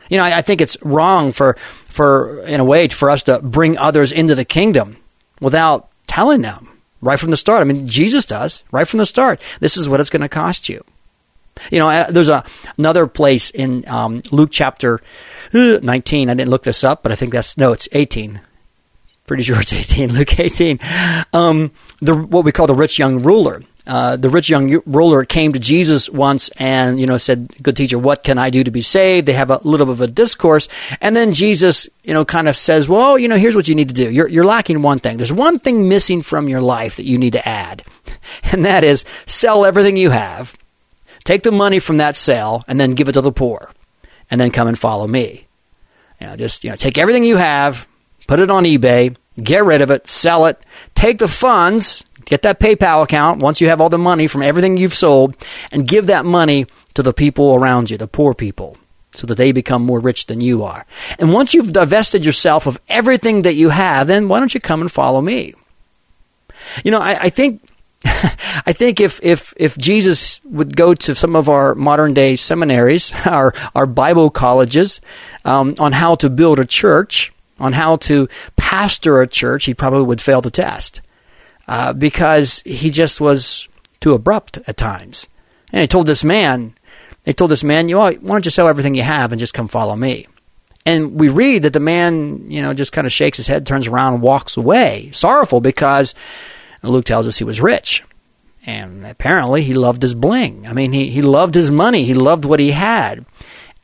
You 0.09 0.17
know, 0.17 0.25
I, 0.25 0.39
I 0.39 0.43
think 0.43 0.61
it's 0.61 0.77
wrong 0.83 1.31
for, 1.31 1.57
for, 1.91 2.41
in 2.47 2.61
a 2.61 2.65
way, 2.65 2.89
for 2.89 3.11
us 3.11 3.23
to 3.25 3.41
bring 3.41 3.77
others 3.77 4.13
into 4.13 4.35
the 4.35 4.45
kingdom 4.45 4.97
without 5.41 5.91
telling 6.07 6.43
them 6.43 6.69
right 7.01 7.19
from 7.19 7.31
the 7.31 7.37
start. 7.37 7.61
I 7.61 7.65
mean, 7.65 7.87
Jesus 7.89 8.25
does 8.25 8.63
right 8.71 8.89
from 8.89 8.99
the 8.99 9.07
start. 9.07 9.41
This 9.61 9.77
is 9.77 9.89
what 9.89 10.01
it's 10.01 10.11
going 10.11 10.23
to 10.23 10.29
cost 10.29 10.69
you. 10.69 10.85
You 11.71 11.79
know, 11.79 11.89
uh, 11.89 12.11
there's 12.11 12.29
a, 12.29 12.45
another 12.79 13.07
place 13.07 13.51
in 13.51 13.87
um, 13.87 14.23
Luke 14.31 14.51
chapter 14.51 15.01
uh, 15.53 15.79
19. 15.83 16.31
I 16.31 16.35
didn't 16.35 16.51
look 16.51 16.63
this 16.63 16.85
up, 16.85 17.03
but 17.03 17.13
I 17.13 17.17
think 17.17 17.33
that's 17.33 17.59
no, 17.59 17.73
it's 17.73 17.89
18. 17.93 18.41
Pretty 19.27 19.43
sure 19.43 19.61
it's 19.61 19.73
18. 19.93 20.15
Luke 20.15 20.39
18. 20.39 20.79
Um, 21.33 21.73
the 22.01 22.17
what 22.17 22.45
we 22.45 22.53
call 22.53 22.67
the 22.67 22.75
rich 22.75 22.99
young 22.99 23.23
ruler. 23.23 23.63
Uh, 23.91 24.15
the 24.15 24.31
rich 24.31 24.49
young 24.49 24.81
ruler 24.87 25.25
came 25.25 25.53
to 25.53 25.59
Jesus 25.59 26.09
once 26.09 26.49
and, 26.51 27.01
you 27.01 27.09
know, 27.09 27.17
said, 27.17 27.49
good 27.61 27.77
teacher, 27.77 27.99
what 27.99 28.23
can 28.23 28.39
I 28.39 28.49
do 28.49 28.63
to 28.63 28.71
be 28.71 28.83
saved? 28.83 29.27
They 29.27 29.33
have 29.33 29.51
a 29.51 29.59
little 29.65 29.85
bit 29.85 29.95
of 29.95 30.01
a 30.01 30.07
discourse. 30.07 30.69
And 31.01 31.17
then 31.17 31.33
Jesus, 31.33 31.89
you 32.05 32.15
know, 32.15 32.25
kind 32.25 32.47
of 32.47 32.57
says, 32.57 32.89
well, 32.89 33.19
you 33.19 33.27
know, 33.27 33.35
here's 33.35 33.57
what 33.57 33.67
you 33.67 33.75
need 33.75 33.89
to 33.89 33.95
do. 33.95 34.09
You're, 34.09 34.29
you're 34.29 34.45
lacking 34.45 34.83
one 34.83 35.01
thing. 35.01 35.17
There's 35.17 35.33
one 35.33 35.59
thing 35.59 35.89
missing 35.89 36.23
from 36.23 36.49
your 36.49 36.61
life 36.61 36.99
that 36.99 37.05
you 37.05 37.19
need 37.19 37.33
to 37.33 37.49
add. 37.49 37.83
And 38.45 38.65
that 38.65 38.85
is 38.85 39.05
sell 39.27 39.65
everything 39.65 39.97
you 39.97 40.11
have, 40.11 40.57
take 41.25 41.43
the 41.43 41.51
money 41.51 41.81
from 41.81 41.97
that 41.97 42.17
sale, 42.17 42.65
and 42.69 42.79
then 42.79 42.93
give 42.93 43.09
it 43.09 43.13
to 43.13 43.21
the 43.21 43.33
poor. 43.33 43.73
And 44.31 44.41
then 44.41 44.53
come 44.53 44.69
and 44.69 44.79
follow 44.79 45.09
me. 45.09 45.49
You 46.21 46.29
know, 46.29 46.37
just, 46.37 46.63
you 46.63 46.71
know, 46.71 46.77
take 46.77 46.99
everything 46.99 47.25
you 47.25 47.39
have, 47.39 47.89
put 48.29 48.39
it 48.39 48.51
on 48.51 48.65
eBay, 48.65 49.17
get 49.43 49.65
rid 49.65 49.81
of 49.81 49.91
it, 49.91 50.07
sell 50.07 50.47
it, 50.47 50.65
take 50.95 51.19
the 51.19 51.29
funds, 51.29 52.05
Get 52.25 52.43
that 52.43 52.61
PayPal 52.61 53.03
account 53.03 53.43
once 53.43 53.61
you 53.61 53.69
have 53.69 53.81
all 53.81 53.89
the 53.89 53.99
money 53.99 54.27
from 54.27 54.43
everything 54.43 54.77
you've 54.77 54.95
sold 54.95 55.35
and 55.71 55.87
give 55.87 56.07
that 56.07 56.25
money 56.25 56.67
to 56.95 57.03
the 57.03 57.13
people 57.13 57.55
around 57.55 57.91
you, 57.91 57.97
the 57.97 58.09
poor 58.09 58.35
people, 58.35 58.77
so 59.13 59.27
that 59.27 59.37
they 59.37 59.53
become 59.53 59.85
more 59.85 60.01
rich 60.01 60.27
than 60.27 60.41
you 60.41 60.63
are. 60.63 60.87
And 61.19 61.33
once 61.33 61.55
you've 61.55 61.73
divested 61.73 62.25
yourself 62.25 62.67
of 62.67 62.81
everything 62.89 63.43
that 63.43 63.55
you 63.55 63.71
have, 63.71 64.07
then 64.07 64.29
why 64.29 64.39
don't 64.39 64.55
you 64.55 64.61
come 64.61 64.81
and 64.81 64.91
follow 64.91 65.21
me? 65.21 65.55
You 66.85 66.91
know, 66.91 67.01
I, 67.01 67.25
I 67.25 67.31
think 67.31 67.63
I 68.05 68.73
think 68.73 68.99
if, 68.99 69.21
if, 69.23 69.53
if 69.57 69.77
Jesus 69.77 70.41
would 70.45 70.75
go 70.75 70.95
to 70.95 71.15
some 71.15 71.37
of 71.37 71.49
our 71.49 71.75
modern 71.75 72.15
day 72.15 72.37
seminaries, 72.37 73.13
our, 73.27 73.55
our 73.75 73.87
Bible 73.87 74.31
colleges, 74.31 75.01
um, 75.45 75.75
on 75.79 75.93
how 75.93 76.15
to 76.17 76.31
build 76.31 76.59
a 76.59 76.65
church, 76.65 77.33
on 77.59 77.75
how 77.75 77.97
to 77.97 78.27
pastor 78.57 79.21
a 79.21 79.27
church, 79.27 79.67
he 79.67 79.75
probably 79.75 80.03
would 80.03 80.23
fail 80.23 80.41
the 80.41 80.51
test 80.51 81.03
uh, 81.69 81.93
because 81.93 82.61
he 82.65 82.91
just 82.91 83.21
was 83.21 83.69
too 84.01 84.15
abrupt 84.15 84.59
at 84.67 84.77
times. 84.77 85.29
And 85.73 85.81
he 85.81 85.87
told 85.87 86.07
this 86.07 86.25
man, 86.25 86.75
they 87.25 87.33
told 87.33 87.51
this 87.51 87.65
man, 87.65 87.89
you 87.89 87.97
know, 87.97 88.03
why 88.03 88.13
don't 88.15 88.45
you 88.45 88.51
sell 88.51 88.69
everything 88.69 88.95
you 88.95 89.03
have 89.03 89.33
and 89.33 89.39
just 89.39 89.55
come 89.55 89.69
follow 89.69 89.95
me? 89.95 90.27
And 90.87 91.21
we 91.21 91.29
read 91.29 91.63
that 91.63 91.73
the 91.73 91.81
man, 91.81 92.51
you 92.51 92.63
know, 92.63 92.73
just 92.73 92.93
kind 92.93 93.07
of 93.07 93.13
shakes 93.13 93.37
his 93.37 93.47
head, 93.47 93.67
turns 93.67 93.87
around, 93.87 94.15
and 94.15 94.23
walks 94.23 94.57
away, 94.57 95.11
sorrowful 95.13 95.61
because 95.61 96.15
Luke 96.83 97.05
tells 97.05 97.27
us 97.27 97.39
he 97.39 97.45
was 97.45 97.61
rich. 97.61 98.03
And 98.67 99.07
apparently 99.07 99.63
he 99.63 99.75
loved 99.75 100.03
his 100.03 100.15
bling. 100.15 100.67
I 100.67 100.73
mean, 100.73 100.93
he, 100.93 101.11
he 101.11 101.23
loved 101.23 101.55
his 101.55 101.71
money. 101.71 102.05
He 102.05 102.15
loved 102.15 102.45
what 102.45 102.61
he 102.61 102.73
had. 102.73 103.25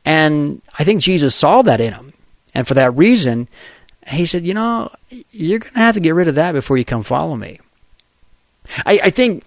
And 0.05 0.61
I 0.77 0.83
think 0.83 1.01
Jesus 1.01 1.35
saw 1.35 1.61
that 1.63 1.81
in 1.81 1.93
him. 1.93 2.13
And 2.53 2.67
for 2.67 2.73
that 2.75 2.95
reason, 2.95 3.49
he 4.07 4.25
said, 4.25 4.45
you 4.45 4.53
know, 4.53 4.91
you're 5.31 5.59
going 5.59 5.73
to 5.73 5.79
have 5.79 5.95
to 5.95 5.99
get 5.99 6.15
rid 6.15 6.27
of 6.27 6.35
that 6.35 6.53
before 6.53 6.77
you 6.77 6.85
come 6.85 7.03
follow 7.03 7.35
me. 7.35 7.59
I, 8.85 8.99
I 9.03 9.09
think 9.09 9.43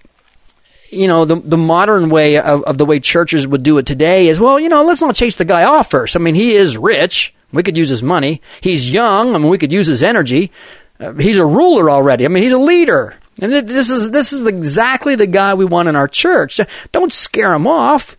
you 0.91 1.07
know, 1.07 1.25
the 1.25 1.37
the 1.37 1.57
modern 1.57 2.11
way 2.11 2.39
of, 2.39 2.63
of 2.65 2.79
the 2.79 2.85
way 2.85 3.01
churches 3.01 3.47
would 3.47 3.63
do 3.63 3.79
it 3.79 3.87
today 3.87 4.29
is, 4.29 4.41
well, 4.41 4.59
you 4.59 4.69
know, 4.69 4.85
let's 4.85 5.01
not 5.01 5.15
chase 5.15 5.37
the 5.37 5.45
guy 5.45 5.65
off 5.65 5.91
first. 5.91 6.17
I 6.17 6.19
mean, 6.19 6.35
he 6.35 6.55
is 6.55 6.77
rich. 6.77 7.35
We 7.53 7.63
could 7.63 7.77
use 7.77 7.89
his 7.89 8.03
money. 8.03 8.41
He's 8.61 8.93
young. 8.93 9.35
I 9.35 9.39
mean, 9.39 9.49
we 9.49 9.59
could 9.59 9.73
use 9.73 9.87
his 9.87 10.03
energy. 10.03 10.53
Uh, 10.99 11.13
he's 11.15 11.37
a 11.37 11.47
ruler 11.47 11.91
already. 11.91 12.25
I 12.25 12.29
mean, 12.29 12.43
he's 12.43 12.53
a 12.53 12.59
leader. 12.59 13.17
And 13.41 13.53
this 13.53 13.89
is 13.89 14.11
this 14.11 14.33
is 14.33 14.47
exactly 14.47 15.15
the 15.15 15.27
guy 15.27 15.55
we 15.55 15.65
want 15.65 15.89
in 15.89 15.97
our 15.97 16.09
church. 16.09 16.61
Don't 16.93 17.13
scare 17.13 17.55
him 17.55 17.67
off. 17.67 18.17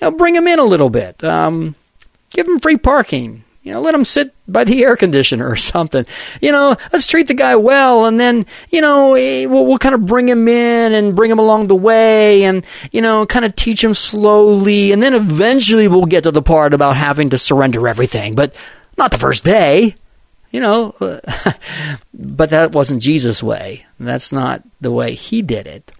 You 0.00 0.10
know, 0.10 0.16
bring 0.16 0.36
him 0.36 0.46
in 0.46 0.58
a 0.58 0.64
little 0.64 0.90
bit. 0.90 1.22
Um, 1.24 1.74
give 2.30 2.46
him 2.46 2.60
free 2.60 2.76
parking. 2.76 3.44
You 3.62 3.72
know, 3.72 3.80
let 3.80 3.94
him 3.94 4.04
sit 4.04 4.34
by 4.48 4.64
the 4.64 4.82
air 4.82 4.96
conditioner 4.96 5.48
or 5.48 5.56
something. 5.72 6.04
You 6.40 6.52
know, 6.52 6.76
let's 6.92 7.06
treat 7.06 7.28
the 7.28 7.34
guy 7.34 7.56
well, 7.56 8.06
and 8.06 8.18
then 8.18 8.46
you 8.70 8.80
know 8.80 9.14
eh, 9.14 9.46
we'll, 9.46 9.66
we'll 9.66 9.78
kind 9.78 9.94
of 9.94 10.06
bring 10.06 10.28
him 10.28 10.48
in 10.48 10.92
and 10.92 11.14
bring 11.14 11.30
him 11.30 11.38
along 11.38 11.68
the 11.68 11.76
way, 11.76 12.44
and 12.44 12.64
you 12.90 13.00
know, 13.00 13.24
kind 13.24 13.44
of 13.44 13.54
teach 13.54 13.82
him 13.82 13.94
slowly, 13.94 14.92
and 14.92 15.02
then 15.02 15.14
eventually 15.14 15.88
we'll 15.88 16.06
get 16.06 16.24
to 16.24 16.30
the 16.30 16.42
part 16.42 16.74
about 16.74 16.96
having 16.96 17.30
to 17.30 17.38
surrender 17.38 17.86
everything, 17.86 18.34
but 18.34 18.54
not 18.96 19.10
the 19.10 19.18
first 19.18 19.44
day. 19.44 19.96
You 20.50 20.60
know, 20.60 20.94
but 22.12 22.50
that 22.50 22.72
wasn't 22.72 23.00
Jesus' 23.00 23.42
way. 23.42 23.86
That's 23.98 24.32
not 24.32 24.62
the 24.82 24.92
way 24.92 25.14
he 25.14 25.40
did 25.40 25.66
it. 25.66 25.92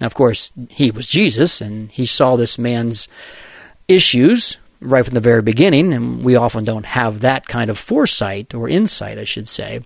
Now, 0.00 0.06
of 0.06 0.14
course, 0.14 0.52
he 0.68 0.92
was 0.92 1.08
Jesus, 1.08 1.60
and 1.60 1.90
he 1.90 2.06
saw 2.06 2.36
this 2.36 2.56
man's 2.56 3.08
issues 3.88 4.58
right 4.80 5.04
from 5.04 5.14
the 5.14 5.20
very 5.20 5.42
beginning, 5.42 5.92
and 5.92 6.24
we 6.24 6.36
often 6.36 6.64
don't 6.64 6.86
have 6.86 7.20
that 7.20 7.46
kind 7.46 7.70
of 7.70 7.78
foresight 7.78 8.54
or 8.54 8.68
insight, 8.68 9.18
I 9.18 9.24
should 9.24 9.48
say. 9.48 9.80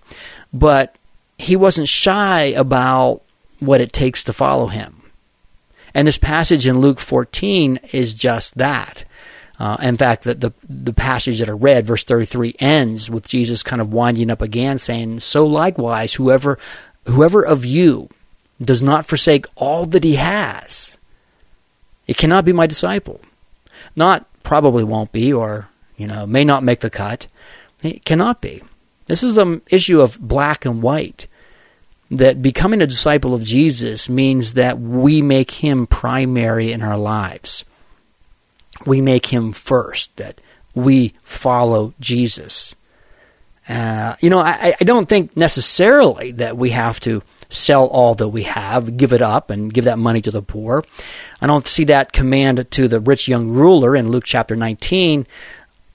But 0.53 0.95
he 1.37 1.55
wasn't 1.55 1.89
shy 1.89 2.43
about 2.43 3.21
what 3.59 3.81
it 3.81 3.93
takes 3.93 4.23
to 4.23 4.33
follow 4.33 4.67
him. 4.67 5.01
And 5.93 6.07
this 6.07 6.17
passage 6.17 6.67
in 6.67 6.79
Luke 6.79 6.99
14 6.99 7.79
is 7.91 8.13
just 8.13 8.57
that. 8.57 9.05
Uh, 9.57 9.77
in 9.81 9.95
fact, 9.95 10.23
the, 10.23 10.33
the, 10.33 10.51
the 10.67 10.93
passage 10.93 11.39
that 11.39 11.47
I 11.47 11.53
read, 11.53 11.85
verse 11.85 12.03
33, 12.03 12.55
ends 12.59 13.09
with 13.09 13.27
Jesus 13.27 13.63
kind 13.63 13.81
of 13.81 13.93
winding 13.93 14.29
up 14.29 14.41
again, 14.41 14.77
saying, 14.77 15.21
"So 15.21 15.45
likewise, 15.45 16.15
whoever 16.15 16.59
whoever 17.05 17.45
of 17.45 17.63
you 17.63 18.09
does 18.61 18.81
not 18.81 19.05
forsake 19.05 19.45
all 19.55 19.85
that 19.85 20.03
he 20.03 20.15
has, 20.15 20.97
it 22.07 22.17
cannot 22.17 22.45
be 22.45 22.53
my 22.53 22.67
disciple. 22.67 23.19
Not 23.95 24.25
probably 24.45 24.83
won't 24.83 25.11
be, 25.11 25.33
or 25.33 25.67
you 25.97 26.07
know, 26.07 26.25
may 26.25 26.43
not 26.43 26.63
make 26.63 26.79
the 26.79 26.89
cut. 26.89 27.27
It 27.83 28.05
cannot 28.05 28.41
be. 28.41 28.63
This 29.07 29.23
is 29.23 29.37
an 29.37 29.61
issue 29.69 29.99
of 30.01 30.19
black 30.19 30.65
and 30.65 30.81
white. 30.81 31.27
That 32.11 32.41
becoming 32.41 32.81
a 32.81 32.87
disciple 32.87 33.33
of 33.33 33.43
Jesus 33.43 34.07
means 34.07 34.53
that 34.53 34.79
we 34.79 35.23
make 35.23 35.51
him 35.51 35.87
primary 35.87 36.71
in 36.71 36.83
our 36.83 36.97
lives 36.97 37.65
we 38.85 39.01
make 39.01 39.27
him 39.27 39.53
first, 39.53 40.15
that 40.17 40.39
we 40.73 41.13
follow 41.21 41.93
Jesus. 41.99 42.75
Uh, 43.69 44.15
you 44.19 44.29
know, 44.29 44.39
I, 44.39 44.75
I 44.79 44.83
don't 44.83 45.07
think 45.07 45.37
necessarily 45.37 46.31
that 46.33 46.57
we 46.57 46.71
have 46.71 46.99
to 47.01 47.23
sell 47.55 47.87
all 47.87 48.15
that 48.15 48.29
we 48.29 48.43
have, 48.43 48.97
give 48.97 49.13
it 49.13 49.21
up, 49.21 49.49
and 49.49 49.73
give 49.73 49.85
that 49.85 49.99
money 49.99 50.21
to 50.21 50.31
the 50.31 50.41
poor. 50.41 50.83
I 51.41 51.47
don't 51.47 51.67
see 51.67 51.85
that 51.85 52.13
command 52.13 52.69
to 52.71 52.87
the 52.87 52.99
rich 52.99 53.27
young 53.27 53.49
ruler 53.49 53.95
in 53.95 54.09
Luke 54.09 54.25
chapter 54.25 54.55
19 54.55 55.25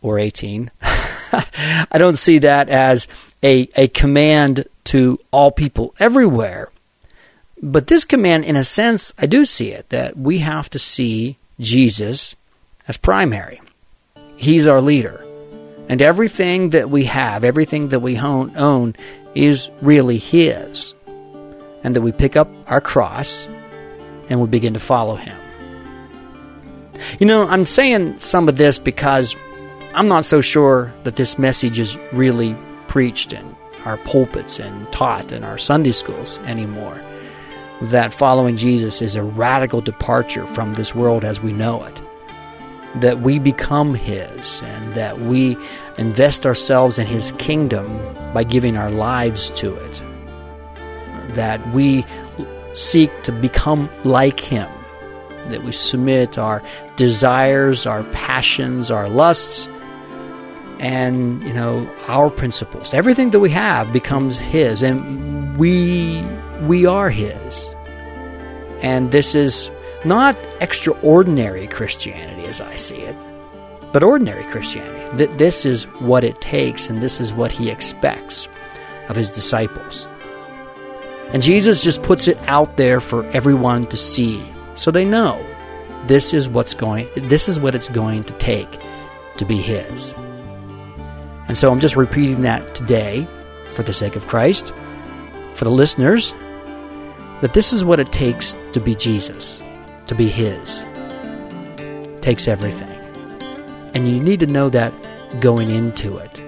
or 0.03 0.19
18. 0.19 0.71
I 0.83 1.99
don't 1.99 2.19
see 2.19 2.39
that 2.39 2.69
as 2.69 3.07
a, 3.43 3.69
a 3.77 3.89
command 3.89 4.67
to 4.85 5.19
all 5.31 5.51
people 5.51 5.95
everywhere. 5.99 6.71
But 7.63 7.89
this 7.89 8.05
command, 8.05 8.45
in 8.45 8.57
a 8.57 8.65
sense, 8.65 9.13
I 9.19 9.27
do 9.27 9.45
see 9.45 9.69
it 9.69 9.91
that 9.91 10.17
we 10.17 10.39
have 10.39 10.71
to 10.71 10.79
see 10.79 11.37
Jesus 11.59 12.35
as 12.89 12.97
primary. 12.97 13.61
He's 14.37 14.67
our 14.67 14.81
leader. 14.81 15.25
And 15.89 16.01
everything 16.01 16.71
that 16.71 16.89
we 16.89 17.05
have, 17.05 17.45
everything 17.45 17.89
that 17.89 18.01
we 18.01 18.19
own, 18.19 18.97
is 19.35 19.71
really 19.83 20.19
His. 20.19 20.95
And 21.83 21.97
that 21.97 22.03
we 22.03 22.13
pick 22.13 22.37
up 22.37 22.49
our 22.67 22.81
cross 22.81 23.49
and 24.29 24.41
we 24.41 24.49
begin 24.49 24.75
to 24.75 24.81
follow 24.81 25.17
Him. 25.17 25.37
You 27.19 27.27
know, 27.27 27.47
I'm 27.49 27.65
saying 27.65 28.19
some 28.19 28.49
of 28.49 28.57
this 28.57 28.79
because 28.79 29.35
I'm 29.95 30.09
not 30.09 30.25
so 30.25 30.41
sure 30.41 30.93
that 31.05 31.17
this 31.17 31.39
message 31.39 31.79
is 31.79 31.97
really 32.13 32.57
preached 32.89 33.33
in 33.33 33.57
our 33.85 33.97
pulpits 33.99 34.59
and 34.59 34.91
taught 34.93 35.33
in 35.33 35.43
our 35.43 35.59
Sunday 35.59 35.93
schools 35.93 36.39
anymore. 36.41 37.03
That 37.83 38.13
following 38.13 38.59
Jesus 38.59 39.01
is 39.01 39.17
a 39.17 39.23
radical 39.23 39.81
departure 39.81 40.47
from 40.47 40.75
this 40.75 40.95
world 40.95 41.25
as 41.25 41.41
we 41.41 41.53
know 41.53 41.83
it 41.85 42.01
that 42.97 43.21
we 43.21 43.39
become 43.39 43.95
His 43.95 44.61
and 44.63 44.95
that 44.95 45.21
we 45.21 45.57
invest 45.99 46.45
ourselves 46.45 46.99
in 46.99 47.07
His 47.07 47.33
kingdom 47.33 47.87
by 48.33 48.45
giving 48.45 48.77
our 48.77 48.91
lives 48.91 49.51
to 49.53 49.75
it. 49.75 50.03
That 51.31 51.67
we 51.73 52.05
seek 52.75 53.23
to 53.23 53.33
become 53.33 53.91
like 54.05 54.41
Him. 54.41 54.69
That 55.45 55.65
we 55.65 55.73
submit 55.73 56.39
our 56.39 56.63
desires, 56.97 57.87
our 57.87 58.05
passions, 58.05 58.91
our 58.91 59.09
lusts, 59.09 59.69
and 60.79 61.43
you 61.43 61.53
know 61.53 61.89
our 62.09 62.31
principles. 62.31 62.95
Everything 62.95 63.31
that 63.31 63.41
we 63.41 63.51
have 63.51 63.93
becomes 63.93 64.37
His, 64.37 64.83
and 64.83 65.57
we 65.57 66.23
we 66.63 66.87
are 66.87 67.11
His. 67.11 67.75
And 68.83 69.13
this 69.13 69.35
is 69.35 69.71
not 70.05 70.37
extraordinary 70.61 71.67
Christianity 71.67 72.47
as 72.47 72.61
I 72.61 72.77
see 72.77 72.97
it, 72.97 73.17
but 73.93 74.03
ordinary 74.03 74.45
Christianity. 74.45 75.17
That 75.17 75.39
this 75.39 75.67
is 75.67 75.85
what 76.01 76.25
it 76.25 76.41
takes 76.41 76.89
and 76.89 77.03
this 77.03 77.21
is 77.21 77.33
what 77.35 77.53
he 77.53 77.71
expects 77.71 78.49
of 79.09 79.17
his 79.17 79.31
disciples. 79.31 80.09
And 81.33 81.43
Jesus 81.43 81.85
just 81.85 82.03
puts 82.03 82.29
it 82.29 82.39
out 82.49 82.77
there 82.77 83.01
for 83.01 83.25
everyone 83.27 83.87
to 83.87 83.97
see 83.97 84.43
so 84.75 84.91
they 84.91 85.05
know 85.05 85.45
this 86.07 86.33
is 86.33 86.49
what's 86.49 86.75
going 86.75 87.09
this 87.29 87.49
is 87.49 87.61
what 87.61 87.75
it's 87.75 87.89
going 87.89 88.25
to 88.25 88.35
take 88.35 88.81
to 89.37 89.45
be 89.45 89.61
his. 89.61 90.15
And 91.49 91.59
so 91.59 91.71
I'm 91.71 91.81
just 91.81 91.97
repeating 91.97 92.43
that 92.43 92.75
today 92.75 93.27
for 93.75 93.83
the 93.83 93.93
sake 93.93 94.17
of 94.17 94.27
Christ, 94.27 94.73
for 95.55 95.65
the 95.65 95.71
listeners, 95.71 96.33
that 97.41 97.53
this 97.55 97.73
is 97.73 97.85
what 97.85 98.01
it 98.01 98.13
takes 98.13 98.57
to 98.73 98.81
be 98.81 98.95
Jesus 98.95 99.63
to 100.11 100.17
be 100.17 100.29
His. 100.29 100.85
takes 102.21 102.49
everything. 102.49 102.91
And 103.95 104.09
you 104.09 104.21
need 104.21 104.41
to 104.41 104.47
know 104.47 104.69
that 104.71 104.93
going 105.41 105.71
into 105.71 106.19
it. 106.19 106.43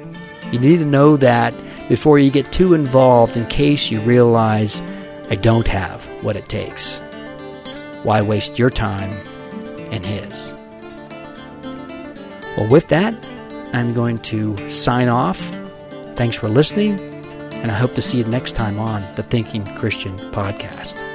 You 0.52 0.58
need 0.58 0.78
to 0.78 0.84
know 0.84 1.16
that 1.16 1.54
before 1.92 2.18
you 2.18 2.30
get 2.30 2.50
too 2.50 2.72
involved 2.72 3.36
in 3.36 3.44
case 3.48 3.90
you 3.90 4.00
realize 4.00 4.80
I 5.28 5.34
don't 5.34 5.68
have 5.68 6.02
what 6.24 6.36
it 6.36 6.48
takes. 6.48 7.00
Why 8.02 8.22
waste 8.22 8.58
your 8.58 8.70
time 8.70 9.10
and 9.92 10.02
His? 10.02 10.54
Well, 12.56 12.70
with 12.70 12.88
that, 12.88 13.14
I'm 13.74 13.92
going 13.92 14.20
to 14.20 14.56
sign 14.70 15.10
off. 15.10 15.38
Thanks 16.16 16.34
for 16.34 16.48
listening, 16.48 16.98
and 17.56 17.70
I 17.70 17.74
hope 17.74 17.94
to 17.96 18.00
see 18.00 18.16
you 18.16 18.24
next 18.24 18.52
time 18.52 18.78
on 18.78 19.06
the 19.16 19.22
Thinking 19.22 19.62
Christian 19.76 20.16
podcast. 20.32 21.11